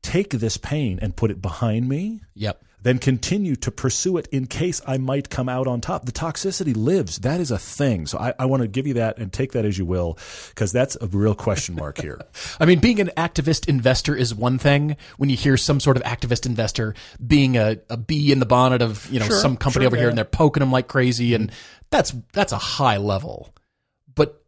[0.02, 2.60] take this pain and put it behind me Yep.
[2.82, 6.04] then continue to pursue it in case I might come out on top.
[6.04, 7.18] The toxicity lives.
[7.18, 8.06] That is a thing.
[8.08, 10.18] So I, I want to give you that and take that as you will,
[10.48, 12.20] because that's a real question mark here.
[12.60, 14.96] I mean, being an activist investor is one thing.
[15.18, 18.82] When you hear some sort of activist investor being a, a bee in the bonnet
[18.82, 21.34] of you know Sure, some company sure, over here and they're poking them like crazy,
[21.34, 21.52] and
[21.90, 23.54] that's that's a high level.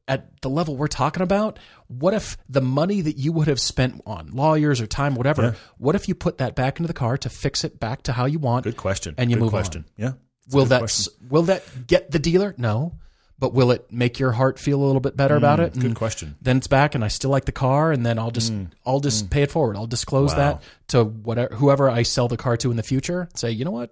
[0.07, 4.03] At the level we're talking about, what if the money that you would have spent
[4.07, 7.31] on lawyers or time, whatever, what if you put that back into the car to
[7.31, 8.65] fix it back to how you want?
[8.65, 9.15] Good question.
[9.17, 9.87] And you Good move question.
[9.89, 9.93] on.
[9.97, 10.13] Yeah.
[10.53, 11.15] Will that question.
[11.31, 12.55] will that get the dealer?
[12.59, 12.93] No,
[13.39, 15.73] but will it make your heart feel a little bit better about it?
[15.73, 16.37] Mm, Good And question.
[16.43, 18.53] Then it's back, and I still like the car, and then I'll just
[18.85, 19.75] I'll just pay it forward.
[19.75, 20.43] I'll disclose Mm, Wow.
[20.53, 23.31] that to whatever whoever I sell the car to in the future.
[23.35, 23.91] Say, you know what,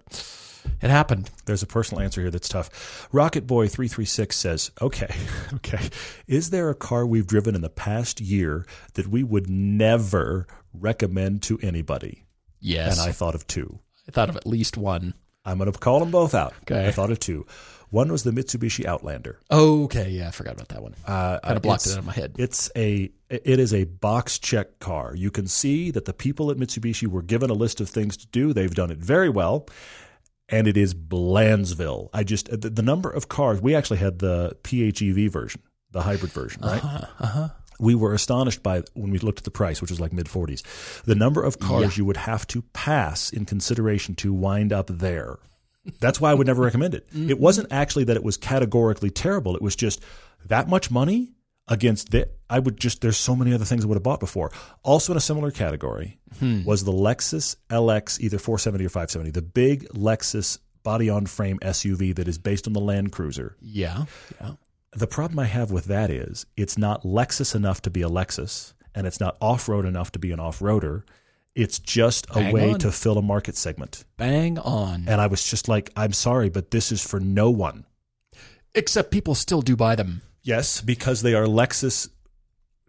[0.81, 1.29] it happened.
[1.45, 3.07] There's a personal answer here that's tough.
[3.11, 5.13] Rocket Boy 336 says, okay,
[5.55, 5.89] okay.
[6.27, 11.41] Is there a car we've driven in the past year that we would never recommend
[11.43, 12.25] to anybody?
[12.59, 13.79] Yes, And I thought of two.
[14.07, 15.13] I thought of at least one.
[15.45, 16.53] I'm going to call them both out.
[16.61, 16.87] Okay.
[16.87, 17.45] I thought of two.
[17.89, 19.39] One was the Mitsubishi Outlander.
[19.51, 20.95] Okay, yeah, I forgot about that one.
[21.05, 22.35] Uh, kind of blocked it out of my head.
[22.39, 25.13] It's a it is a box check car.
[25.15, 28.27] You can see that the people at Mitsubishi were given a list of things to
[28.27, 28.51] do.
[28.51, 29.67] They've done it very well.
[30.49, 32.09] And it is Blandsville.
[32.13, 33.61] I just the, the number of cars.
[33.61, 36.83] We actually had the PHEV version, the hybrid version, right?
[36.83, 37.49] Uh-huh.
[37.79, 40.63] We were astonished by when we looked at the price, which was like mid forties,
[41.05, 45.37] the number of cars you would have to pass in consideration to wind up there.
[45.99, 47.07] That's why I would never recommend it.
[47.13, 49.55] It wasn't actually that it was categorically terrible.
[49.55, 50.01] It was just
[50.45, 51.33] that much money
[51.67, 52.35] against that.
[52.49, 54.51] I would just, there's so many other things I would have bought before.
[54.83, 56.63] Also in a similar category hmm.
[56.63, 62.15] was the Lexus LX, either 470 or 570, the big Lexus body on frame SUV
[62.15, 63.55] that is based on the Land Cruiser.
[63.59, 64.05] Yeah,
[64.39, 64.51] yeah.
[64.95, 68.73] The problem I have with that is it's not Lexus enough to be a Lexus,
[68.93, 71.03] and it's not off road enough to be an off roader.
[71.55, 72.79] It's just a Bang way on.
[72.79, 74.05] to fill a market segment.
[74.17, 75.05] Bang on.
[75.07, 77.85] And I was just like, I'm sorry, but this is for no one.
[78.75, 80.21] Except people still do buy them.
[80.43, 82.09] Yes, because they are Lexus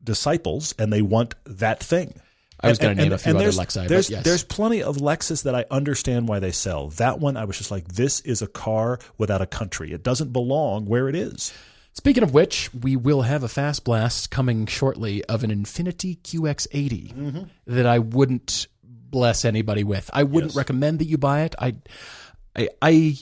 [0.02, 2.20] disciples and they want that thing.
[2.61, 4.24] I was going to and- name a few and other Lexi, There's, but yes.
[4.24, 6.88] there's plenty of Lexus that I understand why they sell.
[6.90, 9.92] That one, I was just like, this is a car without a country.
[9.92, 11.52] It doesn't belong where it is.
[11.92, 17.14] Speaking of which, we will have a fast blast coming shortly of an Infiniti QX80
[17.14, 17.42] Mm-hmm.
[17.74, 20.11] that I wouldn't bless anybody with.
[20.12, 20.57] I wouldn't Yes.
[20.57, 21.55] recommend that you buy it.
[21.59, 21.76] I,
[22.57, 23.16] I, I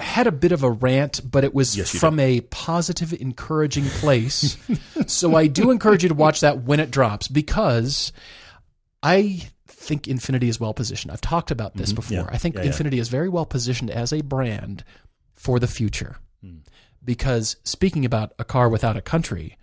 [0.00, 4.56] had a bit of a rant, but it was Yes, from a positive, encouraging place.
[5.06, 8.12] so I do encourage you to watch that when it drops because
[9.02, 11.12] I think Infiniti is well positioned.
[11.12, 12.18] I've talked about this before.
[12.18, 12.28] Mm-hmm.
[12.28, 12.34] Yeah.
[12.34, 12.70] I think Yeah, yeah.
[12.70, 14.84] Infiniti is very well positioned as a brand
[15.34, 16.16] for the future.
[16.42, 16.58] Hmm.
[17.02, 19.56] Because speaking about a car without a country,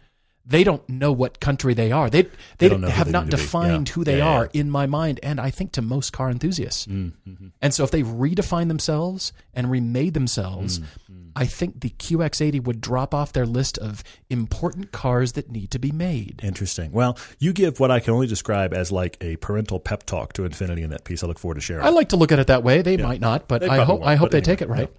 [0.50, 2.10] they don't know what country they are.
[2.10, 2.28] They
[2.58, 3.44] they, know have they not need to be.
[3.44, 3.94] defined Yeah.
[3.94, 6.86] who they Yeah, yeah, are in my mind, and I think to most car enthusiasts.
[6.88, 7.48] Mm-hmm.
[7.62, 11.14] And so if they redefine themselves and remade themselves, Mm-hmm.
[11.38, 15.78] I think the QX80 would drop off their list of important cars that need to
[15.78, 16.42] be made.
[16.44, 16.92] Interesting.
[16.92, 20.42] Well, you give what I can only describe as like a parental pep talk to
[20.42, 21.24] Infiniti in that piece.
[21.24, 21.86] I look forward to sharing.
[21.86, 22.82] I like to look at it that way.
[22.82, 24.92] They might not, but They I hope I hope they anyway, take it right.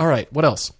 [0.00, 0.72] All right, what else?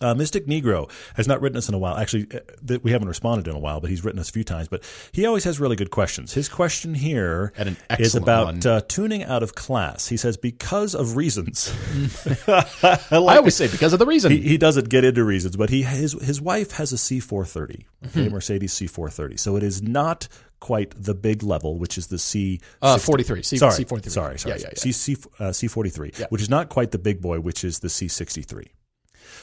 [0.00, 1.96] Uh, Mystic Negro has not written us in a while.
[1.96, 4.68] Actually, uh, we haven't responded in a while, but he's written us a few times.
[4.68, 4.82] But
[5.12, 6.32] he always has really good questions.
[6.34, 7.52] His question here
[7.98, 10.08] is about uh, tuning out of class.
[10.08, 11.72] He says because of reasons.
[12.48, 14.32] I always say because of the reason.
[14.32, 17.84] he, he doesn't get into reasons, but he his his wife has a C430, okay,
[18.20, 18.32] Mm-hmm.
[18.34, 19.38] Mercedes C430.
[19.38, 20.28] So it is not
[20.60, 22.60] quite the big level, which is the C.
[22.82, 24.10] Uh, 43, C- sorry, C43.
[24.10, 24.78] sorry, sorry, Yeah, yeah, yeah.
[24.80, 26.26] C, C, uh, C43, Yeah.
[26.28, 28.66] which is not quite the big boy, which is the C63.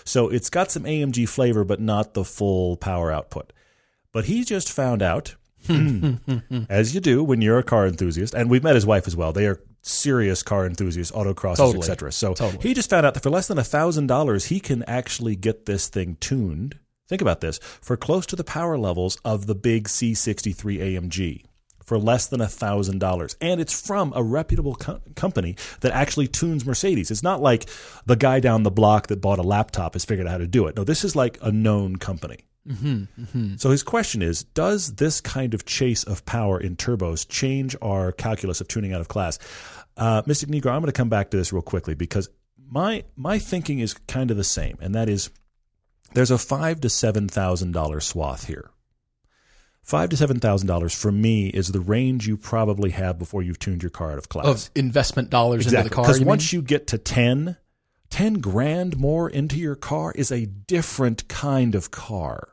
[0.08, 3.52] So it's got some AMG flavor, but not the full power output.
[4.14, 5.36] But he just found out,
[6.70, 9.34] as you do when you're a car enthusiast, and we've met his wife as well.
[9.34, 11.80] They are serious car enthusiasts, autocrossers, Totally.
[11.80, 12.12] etc.
[12.12, 12.62] So Totally.
[12.62, 15.88] he just found out that for less than thousand dollars, he can actually get this
[15.88, 16.80] thing tuned.
[17.08, 21.44] Think about this for close to the power levels of the big C63 AMG
[21.88, 26.66] for less than thousand dollars, and it's from a reputable co- company that actually tunes
[26.66, 27.10] Mercedes.
[27.10, 27.68] It's not like
[28.06, 30.68] the guy down the block that bought a laptop has figured out how to do
[30.68, 30.76] it.
[30.76, 32.40] No, this is like a known company.
[33.58, 38.12] So his question is Does this kind of chase of power in turbos change our
[38.12, 39.40] calculus of tuning out of class?
[39.96, 42.30] Uh, Mystic Negro, I'm going to come back to this real quickly because
[42.70, 45.30] my my thinking is kind of the same, and that is
[46.14, 48.70] there's a five to seven thousand dollar swath here.
[49.88, 53.58] Five to seven thousand dollars for me is the range you probably have before you've
[53.58, 54.46] tuned your car out of class.
[54.46, 56.04] of investment dollars into the car.
[56.04, 56.60] Because once mean?
[56.60, 57.56] you get to 10,
[58.10, 62.50] 10 grand more into your car is a different kind of car.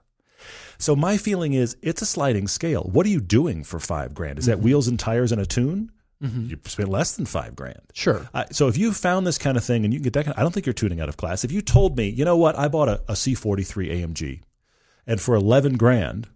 [0.79, 2.89] So my feeling is it's a sliding scale.
[2.93, 4.39] What are you doing for five grand?
[4.39, 4.67] Is that mm-hmm.
[4.67, 5.91] wheels and tires and a tune?
[6.23, 6.51] Mm-hmm.
[6.51, 7.81] You spent less than five grand.
[7.95, 8.29] Sure.
[8.33, 10.39] I, so if you found this kind of thing and you can get that, kind
[10.39, 11.43] I don't think you're tuning out of class.
[11.43, 14.43] If you told me, you know what, I bought a, a C43 AMG,
[15.05, 16.29] and for eleven grand,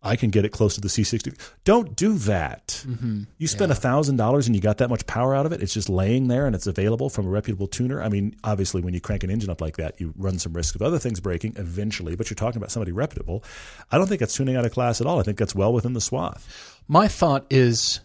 [0.00, 1.36] I can get it close to the C60.
[1.64, 2.84] Don't do that.
[2.86, 3.22] Mm-hmm.
[3.38, 5.60] You spent a thousand dollars and you got that much power out of it.
[5.60, 8.00] It's just laying there and it's available from a reputable tuner.
[8.00, 10.76] I mean, obviously, when you crank an engine up like that, you run some risk
[10.76, 12.14] of other things breaking eventually.
[12.14, 13.42] But you're talking about somebody reputable.
[13.90, 15.18] I don't think that's tuning out of class at all.
[15.18, 16.80] I think that's well within the swath.
[16.86, 18.00] My thought is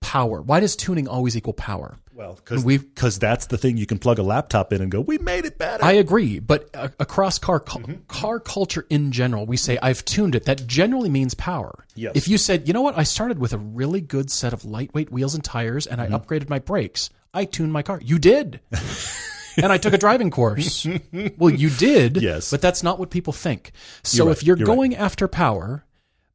[0.00, 0.40] power.
[0.40, 1.98] Why does tuning always equal power?
[2.18, 5.44] Well, because that's the thing you can plug a laptop in and go, we made
[5.44, 5.84] it better.
[5.84, 7.94] I agree, but uh, across car Mm-hmm.
[8.08, 10.44] car culture in general, we say I've tuned it.
[10.46, 11.86] That generally means power.
[11.94, 12.12] Yes.
[12.16, 15.12] If you said, you know what, I started with a really good set of lightweight
[15.12, 16.14] wheels and tires, and Mm-hmm.
[16.14, 18.00] I upgraded my brakes, I tuned my car.
[18.02, 18.60] You did.
[19.56, 20.86] and I took a driving course.
[21.38, 22.16] well, you did.
[22.22, 22.50] Yes.
[22.50, 23.70] But that's not what people think.
[24.02, 24.74] So You're if you're, You're right.
[24.74, 25.84] going after power,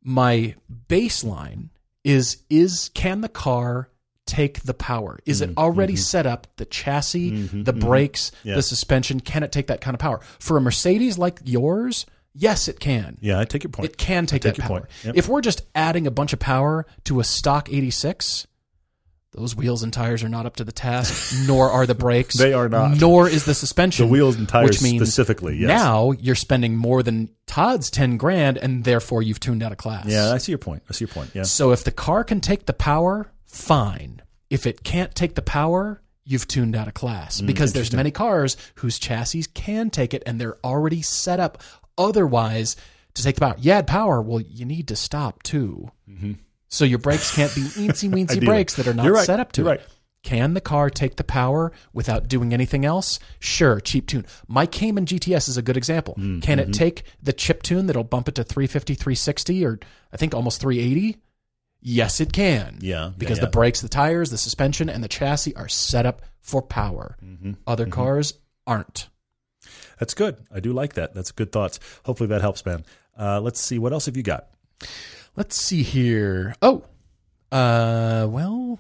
[0.04, 0.56] my
[0.88, 1.70] baseline
[2.04, 3.90] is is can the car
[4.26, 5.20] take the power?
[5.26, 5.52] Is Mm-hmm.
[5.52, 6.02] it already mm-hmm.
[6.02, 7.64] set up the chassis, mm-hmm.
[7.64, 7.88] the mm-hmm.
[7.88, 8.56] brakes, Yeah.
[8.56, 9.20] the suspension?
[9.20, 10.20] Can it take that kind of power?
[10.40, 13.18] For a Mercedes like yours, yes, it can.
[13.22, 13.90] yeah, I take your point.
[13.90, 14.88] It can take take that power.
[15.04, 15.16] Yep.
[15.18, 18.48] If we're just adding a bunch of power to a stock 86,
[19.34, 22.38] those wheels and tires are not up to the task, nor are the brakes.
[22.38, 23.00] They are not.
[23.00, 24.06] Nor is the suspension.
[24.06, 25.68] The wheels and tires which means specifically, yes.
[25.68, 30.06] Now you're spending more than Todd's 10 grand, and therefore you've tuned out of class.
[30.06, 30.84] yeah, I see your point.
[30.88, 31.32] I see your point.
[31.34, 31.44] Yeah.
[31.44, 34.22] So if the car can take the power, fine.
[34.50, 38.12] If it can't take the power, you've tuned out of class Mm, because there's many
[38.12, 41.62] cars whose chassis can take it and they're already set up
[41.98, 42.76] otherwise
[43.16, 43.56] to take the power.
[43.60, 45.92] You add power, well, you need to stop too.
[46.68, 48.46] So your brakes can't be eensy weensy Mm-hmm.
[48.46, 49.26] Brakes that are not right.
[49.26, 49.80] set up to You're it.
[49.80, 49.88] right.
[50.24, 53.20] Can the car take the power without doing anything else?
[53.40, 54.26] Sure, cheap tune.
[54.48, 56.16] My Cayman GTS is a good example.
[56.18, 56.70] Mm, Can mm-hmm.
[56.70, 59.80] it take the chip tune that'll bump it to 350, 360, or
[60.14, 61.18] I think almost 380?
[61.86, 62.78] Yes, it can.
[62.82, 63.46] Yeah, yeah, Because yeah.
[63.46, 67.18] the brakes, the tires, the suspension, and the chassis are set up for power.
[67.24, 67.52] Mm-hmm.
[67.68, 68.34] Other cars
[68.66, 69.10] aren't.
[70.00, 70.38] That's good.
[70.52, 71.14] I do like that.
[71.14, 71.80] That's good thoughts.
[72.06, 72.84] Hopefully that helps, man.
[73.18, 73.80] Uh, let's see.
[73.80, 74.48] What else have you got?
[75.36, 76.56] Let's see here.
[76.62, 76.84] Oh,
[77.52, 78.80] uh, well,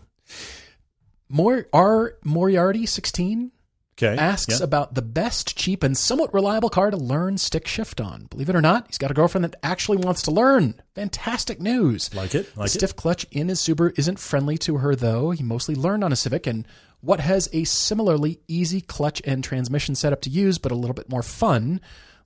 [1.30, 3.52] more R Moriarty sixteen
[3.98, 4.18] Okay.
[4.20, 4.64] asks Yeah.
[4.64, 8.26] about the best, cheap, and somewhat reliable car to learn stick shift on.
[8.30, 10.76] Believe it or not, he's got a girlfriend that actually wants to learn.
[10.96, 12.14] Fantastic news.
[12.14, 12.48] Like it?
[12.58, 12.80] Like the it?
[12.80, 15.32] stiff clutch in his Subaru isn't friendly to her, though.
[15.32, 16.68] He mostly learned on a Civic and
[17.02, 21.10] what has a similarly easy clutch and transmission setup to use, but a little bit
[21.10, 21.80] more fun.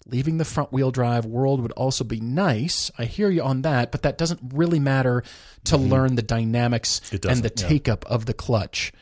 [0.06, 2.90] Leaving the front wheel drive world would also be nice.
[2.98, 5.22] I hear you on that, but that doesn't really matter
[5.66, 7.30] to learn the dynamics Mm-hmm.
[7.30, 7.68] And the yeah.
[7.68, 8.94] take up of the clutch.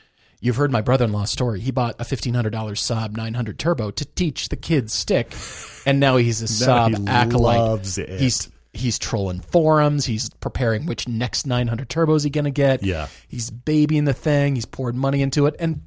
[0.45, 1.59] You've heard my brother-in-law's story.
[1.59, 5.33] He bought a $1,500 Saab 900 Turbo to teach the kids stick,
[5.87, 7.57] and now he's a Now Saab he acolyte.
[7.57, 8.19] loves it.
[8.19, 10.05] He's he's trolling forums.
[10.05, 12.83] He's preparing which next 900 turbos he gonna get.
[12.83, 13.07] Yeah.
[13.27, 14.53] He's babying the thing.
[14.53, 15.81] He's poured money into it, and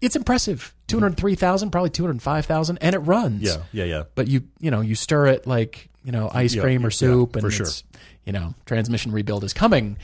[0.00, 0.74] it's impressive.
[0.88, 3.42] 203,000, probably 205,000, and it runs.
[3.42, 3.58] Yeah.
[3.70, 3.84] Yeah.
[3.84, 4.02] Yeah.
[4.16, 7.36] But you you know you stir it like you know ice Yeah, cream or soup,
[7.36, 7.66] yeah, and for sure.
[7.66, 7.84] it's
[8.24, 9.96] you know transmission rebuild is coming.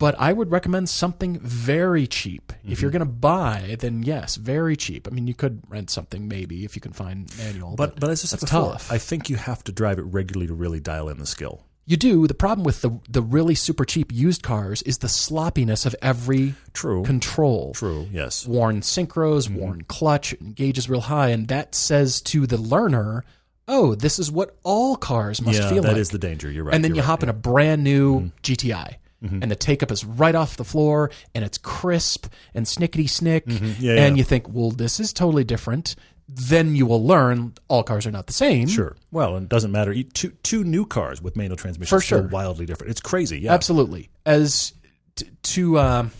[0.00, 2.52] But I would recommend something very cheap.
[2.52, 2.82] If Mm-hmm.
[2.82, 5.06] you're going to buy, then yes, very cheap.
[5.06, 7.76] I mean, you could rent something maybe if you can find manual.
[7.76, 8.90] But but as I said before, tough.
[8.90, 11.64] I think you have to drive it regularly to really dial in the skill.
[11.86, 12.26] You do.
[12.26, 16.54] The problem with the the really super cheap used cars is the sloppiness of every
[16.72, 17.02] True.
[17.04, 17.72] control.
[17.74, 18.06] True.
[18.12, 18.46] Yes.
[18.46, 23.24] Worn synchros, worn clutch, gauges real high, and that says to the learner,
[23.66, 25.68] "Oh, this is what all cars must yeah.
[25.68, 26.50] feel That like." That is the danger.
[26.50, 26.74] You're right.
[26.74, 28.96] and then you're right, hop in a brand new GTI.
[29.22, 33.44] And the take up is right off the floor, and it's crisp and snickety snick.
[33.44, 33.72] Mm-hmm.
[33.78, 34.20] Yeah, and yeah.
[34.20, 35.94] you think, well, this is totally different.
[36.26, 38.66] Then you will learn all cars are not the same.
[38.66, 38.96] Sure.
[39.10, 39.94] Well, and it doesn't matter.
[40.14, 42.22] Two two new cars with manual transmission For are sure.
[42.28, 42.92] wildly different.
[42.92, 43.40] It's crazy.
[43.40, 43.52] Yeah.
[43.52, 44.08] Absolutely.
[44.24, 44.72] As
[45.16, 46.12] t- to, um,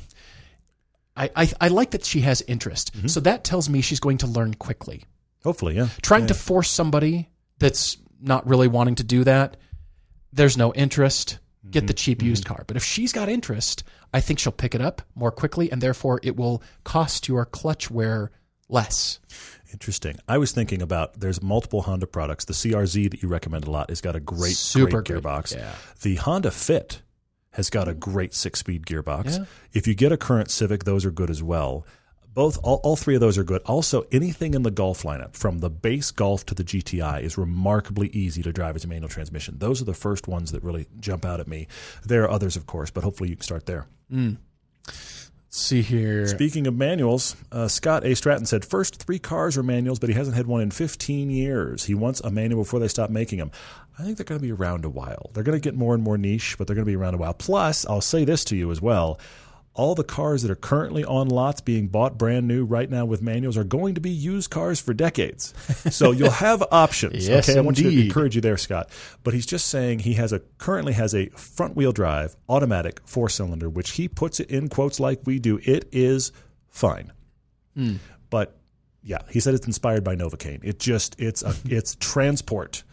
[1.16, 2.94] I, I I like that she has interest.
[2.94, 3.06] Mm-hmm.
[3.06, 5.04] So that tells me she's going to learn quickly.
[5.42, 5.88] Hopefully, yeah.
[6.02, 9.56] Trying to force somebody that's not really wanting to do that,
[10.32, 11.38] there's no interest.
[11.70, 11.86] Get Mm-hmm.
[11.86, 12.64] the cheap used car.
[12.66, 16.20] But if she's got interest, I think she'll pick it up more quickly, and therefore
[16.22, 18.30] it will cost your clutch wear
[18.68, 19.18] less.
[19.72, 20.16] Interesting.
[20.26, 22.44] I was thinking about there's multiple Honda products.
[22.46, 25.54] The CRZ that you recommend a lot has got a great, Super great great, gearbox.
[25.56, 25.74] yeah.
[26.02, 27.02] The Honda Fit
[27.52, 29.38] has got a great six speed gearbox.
[29.38, 29.44] Yeah.
[29.72, 31.84] If you get a current Civic, those are good as well.
[32.32, 33.60] Both, all, all three of those are good.
[33.62, 38.08] Also, anything in the Golf lineup, from the base Golf to the GTI, is remarkably
[38.08, 39.56] easy to drive as a manual transmission.
[39.58, 41.66] Those are the first ones that really jump out at me.
[42.04, 43.86] There are others, of course, but hopefully you can start there.
[45.50, 46.28] Let's see here.
[46.28, 48.14] Speaking of manuals, uh, Scott A.
[48.14, 51.84] Stratton said first three cars are manuals, but he hasn't had one in 15 years.
[51.84, 53.50] He wants a manual before they stop making them.
[53.98, 55.30] I think they're going to be around a while.
[55.34, 57.18] They're going to get more and more niche, but they're going to be around a
[57.18, 57.34] while.
[57.34, 59.18] Plus, I'll say this to you as well
[59.80, 63.22] all the cars that are currently on lots being bought brand new right now with
[63.22, 65.54] manuals are going to be used cars for decades.
[65.90, 67.26] So you'll have options.
[67.26, 68.90] yes, okay, I want you to encourage you there, Scott.
[69.22, 73.28] But he's just saying he has a currently has a front wheel drive automatic four
[73.30, 75.58] cylinder, which he puts it in quotes like we do.
[75.62, 76.32] It is
[76.68, 77.12] fine,
[77.74, 77.96] hmm.
[78.28, 78.58] but
[79.02, 80.60] yeah, he said it's inspired by Novocaine.
[80.62, 82.84] It just it's a it's transport.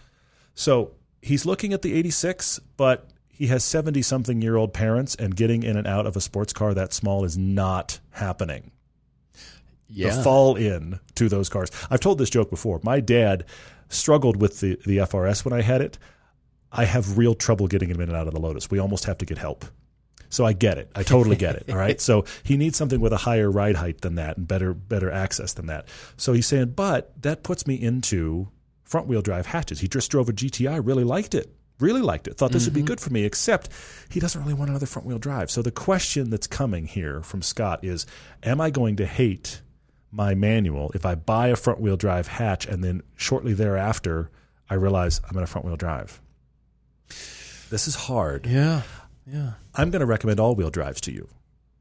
[0.54, 5.36] So he's looking at the 86, but he has 70 something year old parents, and
[5.36, 8.72] getting in and out of a sports car that small is not happening.
[9.88, 10.16] Yeah.
[10.16, 11.70] The fall in to those cars.
[11.90, 12.80] I've told this joke before.
[12.84, 13.46] My dad
[13.90, 15.98] struggled with the, the FRS when I had it.
[16.72, 18.70] I have real trouble getting him in and out of the Lotus.
[18.70, 19.66] We almost have to get help.
[20.30, 20.92] So I get it.
[20.94, 21.70] I totally get it.
[21.70, 22.02] All right.
[22.08, 25.54] So he needs something with a higher ride height than that and better better access
[25.54, 25.88] than that.
[26.18, 28.50] So he's saying, but that puts me into
[28.84, 29.80] front wheel drive hatches.
[29.80, 31.54] He just drove a GTI, really liked it.
[31.80, 32.38] Really liked it.
[32.38, 32.88] Thought this would be mm-hmm.
[32.88, 33.70] good for me, except
[34.10, 35.52] he doesn't really want another front wheel drive.
[35.52, 38.08] So the question that's coming here from Scott is
[38.44, 39.62] Am I going to hate
[40.12, 44.32] my manual if I buy a front wheel drive hatch and then shortly thereafter
[44.70, 46.20] I realize I'm in a front wheel drive?
[47.70, 48.48] This is hard.
[48.48, 48.82] Yeah.
[49.26, 49.54] Yeah.
[49.76, 51.28] I'm going to recommend all wheel drives to you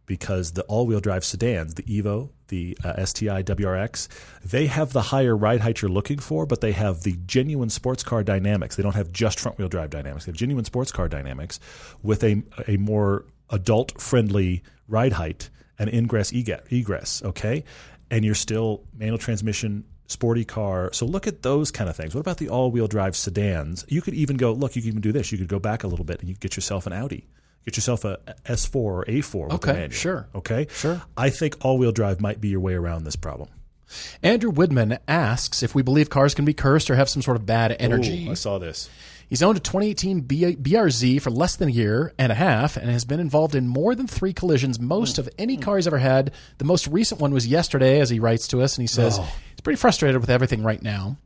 [0.05, 4.09] because the all wheel drive sedans, the Evo, the uh, STI WRX,
[4.45, 8.03] they have the higher ride height you're looking for, but they have the genuine sports
[8.03, 8.77] car dynamics.
[8.77, 10.25] They don't have just front wheel drive dynamics.
[10.27, 11.61] They have genuine sports car dynamics
[12.03, 17.23] with a, a more adult friendly ride height and ingress egress.
[17.25, 17.65] Okay.
[18.11, 20.91] And you're still manual transmission sporty car.
[20.93, 22.15] So look at those kind of things.
[22.15, 23.85] What about the all-wheel drive sedans?
[23.89, 25.33] You could even go, look, you could even do this.
[25.33, 27.27] You could go back a little bit and you get yourself an Audi.
[27.67, 30.29] Get yourself a S4 or A4 with Okay, sure.
[30.37, 30.69] Okay?
[30.71, 31.03] Sure.
[31.17, 33.49] I think all-wheel drive might be your way around this problem.
[34.23, 37.45] Andrew Woodman asks if we believe cars can be cursed or have some sort of
[37.45, 38.29] bad energy.
[38.29, 38.89] Ooh, I saw this.
[39.29, 42.89] He's owned a 2018 B- BRZ for less than a year and a half and
[42.89, 45.23] has been involved in more than three collisions, most hmm.
[45.23, 46.33] of any car he's ever had.
[46.59, 49.56] The most recent one was yesterday, as he writes to us, and he says he's
[49.67, 51.17] pretty frustrated with everything right now.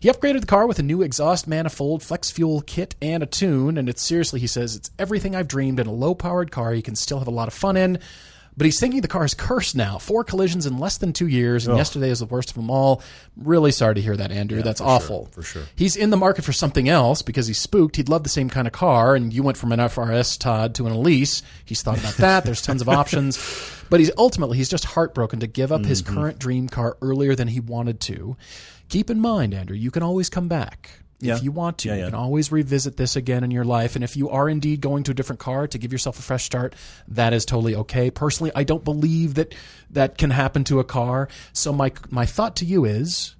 [0.00, 3.78] He upgraded the car with a new exhaust manifold, flex fuel kit, and a tune,
[3.78, 6.82] and it's seriously, he says, it's everything I've dreamed in a low powered car you
[6.82, 7.98] can still have a lot of fun in.
[8.58, 9.98] But he's thinking the car is cursed now.
[9.98, 13.02] Four collisions in less than two years, and yesterday is the worst of them all.
[13.36, 14.62] Really sorry to hear that, Andrew.
[14.62, 15.26] That's awful.
[15.32, 15.64] for sure.
[15.76, 17.96] He's in the market for something else because he's spooked.
[17.96, 20.86] He'd love the same kind of car, and you went from an FRS Todd to
[20.86, 21.42] an Elise.
[21.66, 22.44] He's thought about that.
[22.46, 23.38] There's tons of options,
[23.90, 26.14] but he's ultimately he's just heartbroken to give up his Mm-hmm.
[26.14, 28.38] current dream car earlier than he wanted to.
[28.88, 31.00] Keep in mind, Andrew, you can always come back.
[31.18, 31.36] Yeah.
[31.36, 33.94] If you want to, Yeah, you can always revisit this again in your life.
[33.94, 36.44] And if you are indeed going to a different car to give yourself a fresh
[36.44, 36.74] start,
[37.08, 38.10] that is totally okay.
[38.10, 39.54] Personally, I don't believe that
[39.90, 41.28] that can happen to a car.
[41.54, 43.34] So my my thought to you is,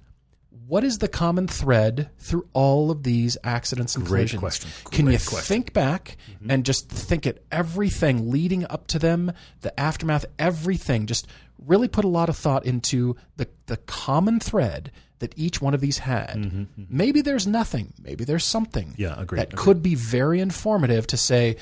[0.67, 4.39] what is the common thread through all of these accidents and Great collisions?
[4.39, 4.69] question.
[4.91, 5.37] Can you question.
[5.37, 5.45] Mm-hmm.
[5.47, 6.17] think back
[6.49, 11.05] and just think at everything leading up to them, the aftermath, everything?
[11.05, 11.27] Just
[11.65, 15.81] really put a lot of thought into the the common thread that each one of
[15.81, 16.67] these had.
[16.89, 17.93] Maybe there's nothing.
[18.01, 18.89] Maybe there's something.
[18.89, 19.63] Mm-hmm, Yeah, agreed, That agreed.
[19.63, 21.57] could be very informative to say.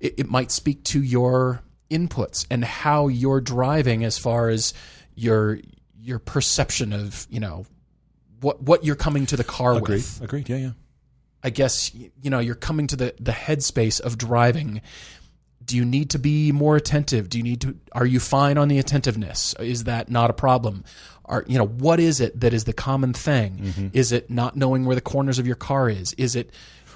[0.00, 4.74] It, it might speak to your inputs and how you're driving as far as
[5.14, 5.58] your
[6.00, 7.64] your perception of you know
[8.40, 9.96] what what you're coming to the car Agreed.
[9.96, 10.20] with.
[10.22, 10.48] Agreed.
[10.48, 10.70] Yeah, yeah.
[11.42, 14.82] I guess you know you're coming to the the headspace of driving.
[15.68, 17.28] Do you need to be more attentive?
[17.28, 17.76] Do you need to?
[17.92, 19.54] Are you fine on the attentiveness?
[19.60, 20.82] Is that not a problem?
[21.26, 23.58] Are you know what is it that is the common thing?
[23.58, 23.86] Mm-hmm.
[23.92, 26.12] Is it not knowing where the corners of your car is?
[26.14, 26.50] Is it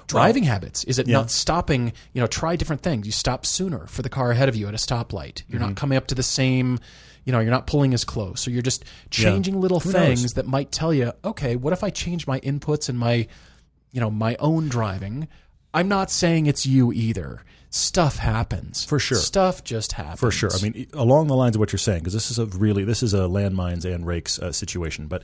[0.07, 0.83] driving habits?
[0.83, 1.93] Is it not stopping?
[2.13, 3.05] You know, try different things.
[3.05, 5.43] You stop sooner for the car ahead of you at a stoplight.
[5.47, 5.69] You're Mm-hmm.
[5.69, 6.79] not coming up to the same.
[7.25, 10.01] You know, you're not pulling as close, or you're just changing little Who knows?
[10.19, 13.27] things that might tell you, okay, what if I change my inputs and my
[13.91, 15.27] you know my own driving
[15.75, 17.43] i'm not saying it's you either
[17.73, 19.17] stuff happens For sure.
[19.17, 20.51] stuff just happens For sure.
[20.53, 23.01] I mean, along the lines of what you're saying, because this is a really this
[23.01, 25.07] is a landmines and rakes uh, situation.
[25.07, 25.23] But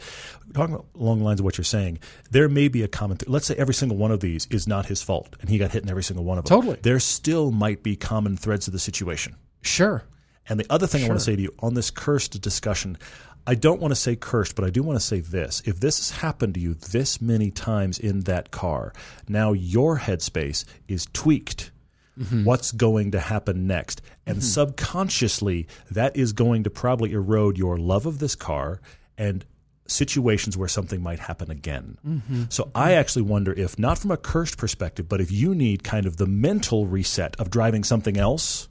[0.54, 2.00] talking along the lines of what you're saying,
[2.32, 3.18] there may be a common.
[3.18, 5.72] Th- let's say every single one of these is not his fault, and he got
[5.72, 6.58] hit in every single one of them.
[6.58, 6.80] Totally.
[6.82, 9.36] There still might be common threads to the situation.
[9.62, 10.04] sure
[10.48, 12.98] And the other thing I want to say to you on this cursed discussion,
[13.46, 15.62] I don't want to say cursed, but I do want to say this.
[15.66, 18.94] If this has happened to you this many times in that car,
[19.28, 21.72] now your headspace is tweaked.
[22.20, 22.44] Mm-hmm.
[22.44, 24.02] What's going to happen next?
[24.26, 24.44] And mm-hmm.
[24.46, 28.82] subconsciously, that is going to probably erode your love of this car
[29.18, 29.46] and
[29.88, 31.98] situations where something might happen again.
[32.08, 32.44] Mm-hmm.
[32.50, 36.06] So I actually wonder if, not from a cursed perspective, but if you need kind
[36.06, 38.68] of the mental reset of driving something else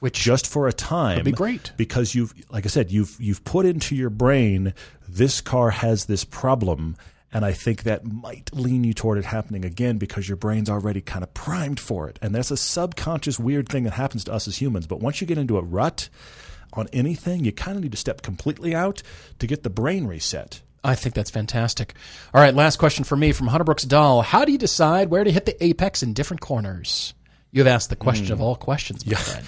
[0.00, 1.72] Which just for a time be great.
[1.76, 4.74] because you've like I said you've you've put into your brain
[5.08, 6.96] this car has this problem
[7.32, 11.00] and I think that might lean you toward it happening again because your brain's already
[11.00, 14.48] kind of primed for it and that's a subconscious weird thing that happens to us
[14.48, 16.08] as humans but once you get into a rut
[16.72, 19.02] on anything you kind of need to step completely out
[19.38, 21.94] to get the brain reset I think that's fantastic.
[22.32, 24.22] All right, last question for me from Hunter Brooks Dahl.
[24.22, 27.14] How do you decide where to hit the apex in different corners?
[27.50, 29.46] You have asked the question of all questions, my friend.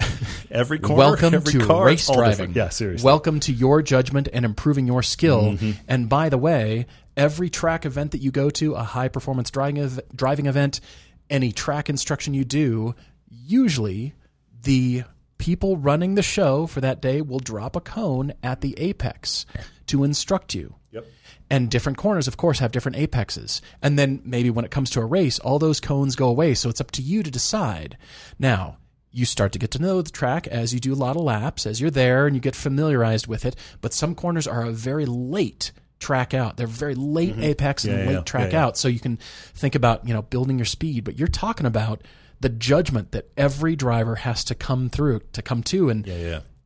[0.50, 2.54] every corner Welcome every to car, race driving.
[2.54, 5.42] yeah seriously Welcome to your judgment and improving your skill.
[5.42, 5.72] Mm-hmm.
[5.88, 6.86] And by the way,
[7.20, 10.80] every track event that you go to, a high performance driving ev- driving event,
[11.28, 12.94] any track instruction you do,
[13.28, 14.14] usually
[14.62, 15.04] the
[15.36, 19.44] people running the show for that day will drop a cone at the apex
[19.86, 20.74] to instruct you.
[20.92, 21.06] Yep.
[21.50, 23.60] And different corners, of course, have different apexes.
[23.82, 26.54] And then maybe when it comes to a race, all those cones go away.
[26.54, 27.98] So it's up to you to decide.
[28.38, 28.78] Now,
[29.10, 31.66] you start to get to know the track as you do a lot of laps,
[31.66, 33.56] as you're there and you get familiarized with it.
[33.80, 36.56] But some corners are a very late track out.
[36.56, 38.10] They're very late apex and Mm-hmm.
[38.10, 38.76] Yeah, late track yeah, out.
[38.76, 39.18] So you can
[39.54, 41.04] think about, you know, building your speed.
[41.04, 42.02] But you're talking about
[42.40, 46.06] the judgment that every driver has to come through, to come to and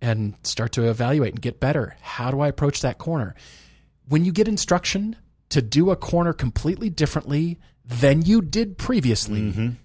[0.01, 1.97] and start to evaluate and get better.
[2.01, 3.35] How do I approach that corner?
[4.07, 5.17] When you get instruction
[5.49, 9.77] to do a corner completely differently than you did previously,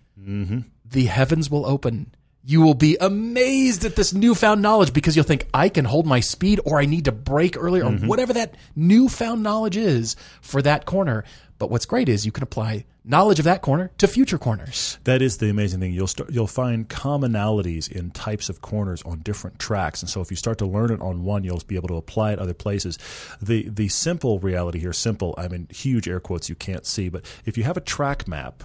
[0.86, 2.14] the heavens will open.
[2.44, 6.20] You will be amazed at this newfound knowledge because you'll think, I can hold my
[6.22, 8.08] speed or I need to brake earlier or mm-hmm.
[8.08, 11.26] whatever that newfound knowledge is for that corner.
[11.58, 14.98] But what's great is you can apply knowledge of that corner to future corners.
[15.04, 15.92] That is the amazing thing.
[15.92, 20.32] You'll start, you'll find commonalities in types of corners on different tracks, and so if
[20.32, 22.98] you start to learn it on one, you'll be able to apply it other places.
[23.42, 25.36] The the simple reality here, simple.
[25.38, 28.64] I mean, huge air quotes you can't see, but if you have a track map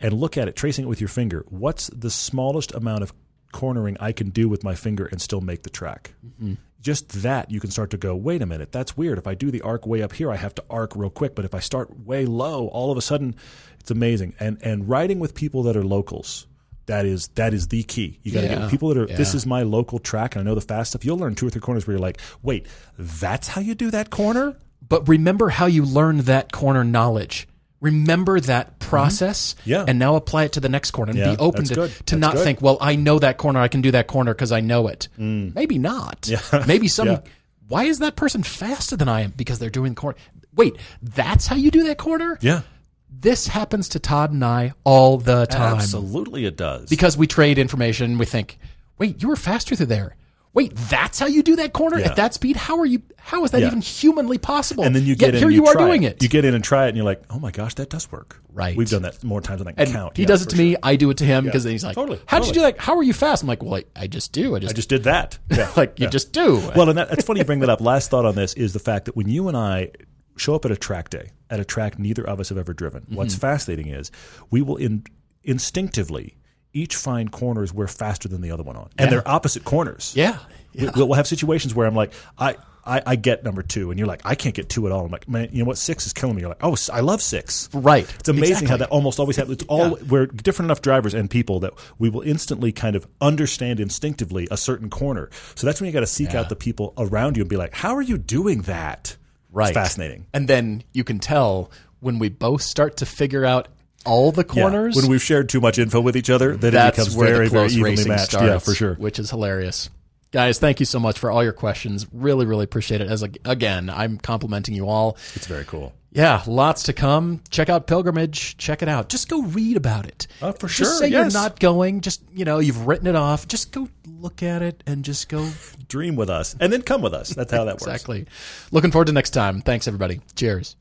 [0.00, 3.12] and look at it, tracing it with your finger, what's the smallest amount of
[3.52, 6.14] cornering I can do with my finger and still make the track?
[6.26, 6.54] Mm-hmm.
[6.80, 9.18] just that you can start to go wait a minute that's weird.
[9.18, 11.44] If i do the arc way up here i have to arc real quick but
[11.44, 13.34] if i start way low all of a sudden
[13.80, 14.34] it's amazing.
[14.40, 16.46] And and riding with people that are locals
[16.86, 18.18] that is that is the key.
[18.22, 20.44] You got to Yeah, get people that are this is my local track and i
[20.44, 21.04] know the fast stuff.
[21.04, 22.66] You'll learn two or three corners where you're like wait
[22.98, 24.56] that's how you do that corner?
[24.88, 27.46] But remember how you learned that corner knowledge.
[27.80, 29.70] Remember that process, Mm-hmm.
[29.70, 29.84] Yeah.
[29.88, 31.90] and now apply it to the next corner and Yeah, be open to, good.
[31.90, 32.44] to That's not good.
[32.44, 35.08] think, well, I know that corner, I can do that corner because I know it.
[35.16, 36.28] Maybe not.
[36.28, 36.40] Yeah.
[36.66, 37.08] Maybe some.
[37.08, 37.20] Yeah.
[37.68, 39.30] Why is that person faster than I am?
[39.36, 40.18] Because they're doing the corner.
[40.54, 42.36] Wait, that's how you do that corner?
[42.40, 42.62] yeah
[43.08, 47.58] This happens to Todd and I all the time absolutely it does because we trade
[47.58, 48.18] information.
[48.18, 48.58] We think,
[48.98, 50.16] wait, you were faster through there.
[50.52, 52.06] Wait, that's how you do that corner Yeah.
[52.08, 52.56] at that speed?
[52.56, 53.02] How are you?
[53.18, 53.68] How is that Yeah.
[53.68, 54.82] even humanly possible?
[54.82, 56.20] and then you Yet get in here and you, are doing it.
[56.22, 58.40] you get in and try it and you're like oh my gosh that does work
[58.52, 58.76] Right.
[58.76, 60.56] we've done that more times than i can and count he Yeah, does it to
[60.56, 60.64] sure.
[60.64, 60.76] me.
[60.82, 62.78] I do it to him because then he's like, Totally, "How'd you do that?
[62.80, 64.56] How are you fast?" I'm like, "Well, I, I just do.
[64.56, 65.38] I just, i just did that
[65.76, 67.80] like you just do." Well, and that, it's funny you bring that up.
[67.80, 69.90] Last thought on this is the fact that when you and I
[70.36, 73.04] show up at a track day, at a track neither of us have ever driven,
[73.10, 73.40] what's Mm-hmm.
[73.40, 74.10] fascinating is
[74.50, 75.04] we will in,
[75.44, 76.34] instinctively
[76.72, 80.12] each find corners we're faster than the other one on, and they're opposite corners.
[80.16, 80.38] yeah,
[80.74, 84.06] We, we'll have situations where I'm like, I, I, I get number two, and you're
[84.08, 85.04] like, I can't get two at all.
[85.04, 85.78] I'm like, man, you know what?
[85.78, 86.40] Six is killing me.
[86.42, 87.68] You're like, oh, I love six.
[87.74, 88.08] right.
[88.18, 89.56] It's amazing how that almost always happens.
[89.56, 93.80] It's all we're different enough drivers and people that we will instantly kind of understand
[93.80, 95.28] instinctively a certain corner.
[95.56, 97.74] So that's when you got to seek out the people around you and be like,
[97.74, 99.16] "How are you doing that?"
[99.52, 99.68] right.
[99.68, 100.26] It's fascinating.
[100.32, 103.68] And then you can tell when we both start to figure out
[104.06, 104.62] all the Yeah.
[104.62, 104.96] corners.
[104.96, 108.04] When we've shared too much info with each other, then it becomes very, very evenly
[108.08, 108.30] matched.
[108.32, 108.46] starts.
[108.46, 108.94] yeah, for sure.
[108.94, 109.90] Which is hilarious.
[110.32, 112.06] Guys, thank you so much for all your questions.
[112.12, 113.08] Really, really appreciate it.
[113.10, 115.16] As a, again, I'm complimenting you all.
[115.34, 115.92] It's very cool.
[116.12, 117.40] Yeah, lots to come.
[117.50, 118.56] Check out Pilgrimage.
[118.56, 119.08] Check it out.
[119.08, 120.26] Just go read about it.
[120.42, 121.32] Oh, for Just sure, say yes.
[121.32, 122.00] you're not going.
[122.00, 123.46] Just you know, you've written it off.
[123.48, 123.88] Just go
[124.20, 125.48] look at it and just go.
[125.88, 127.30] Dream with us, and then come with us.
[127.30, 127.82] That's how that works.
[127.86, 128.26] exactly.
[128.72, 129.60] Looking forward to next time.
[129.60, 130.20] Thanks, everybody.
[130.36, 130.74] Cheers.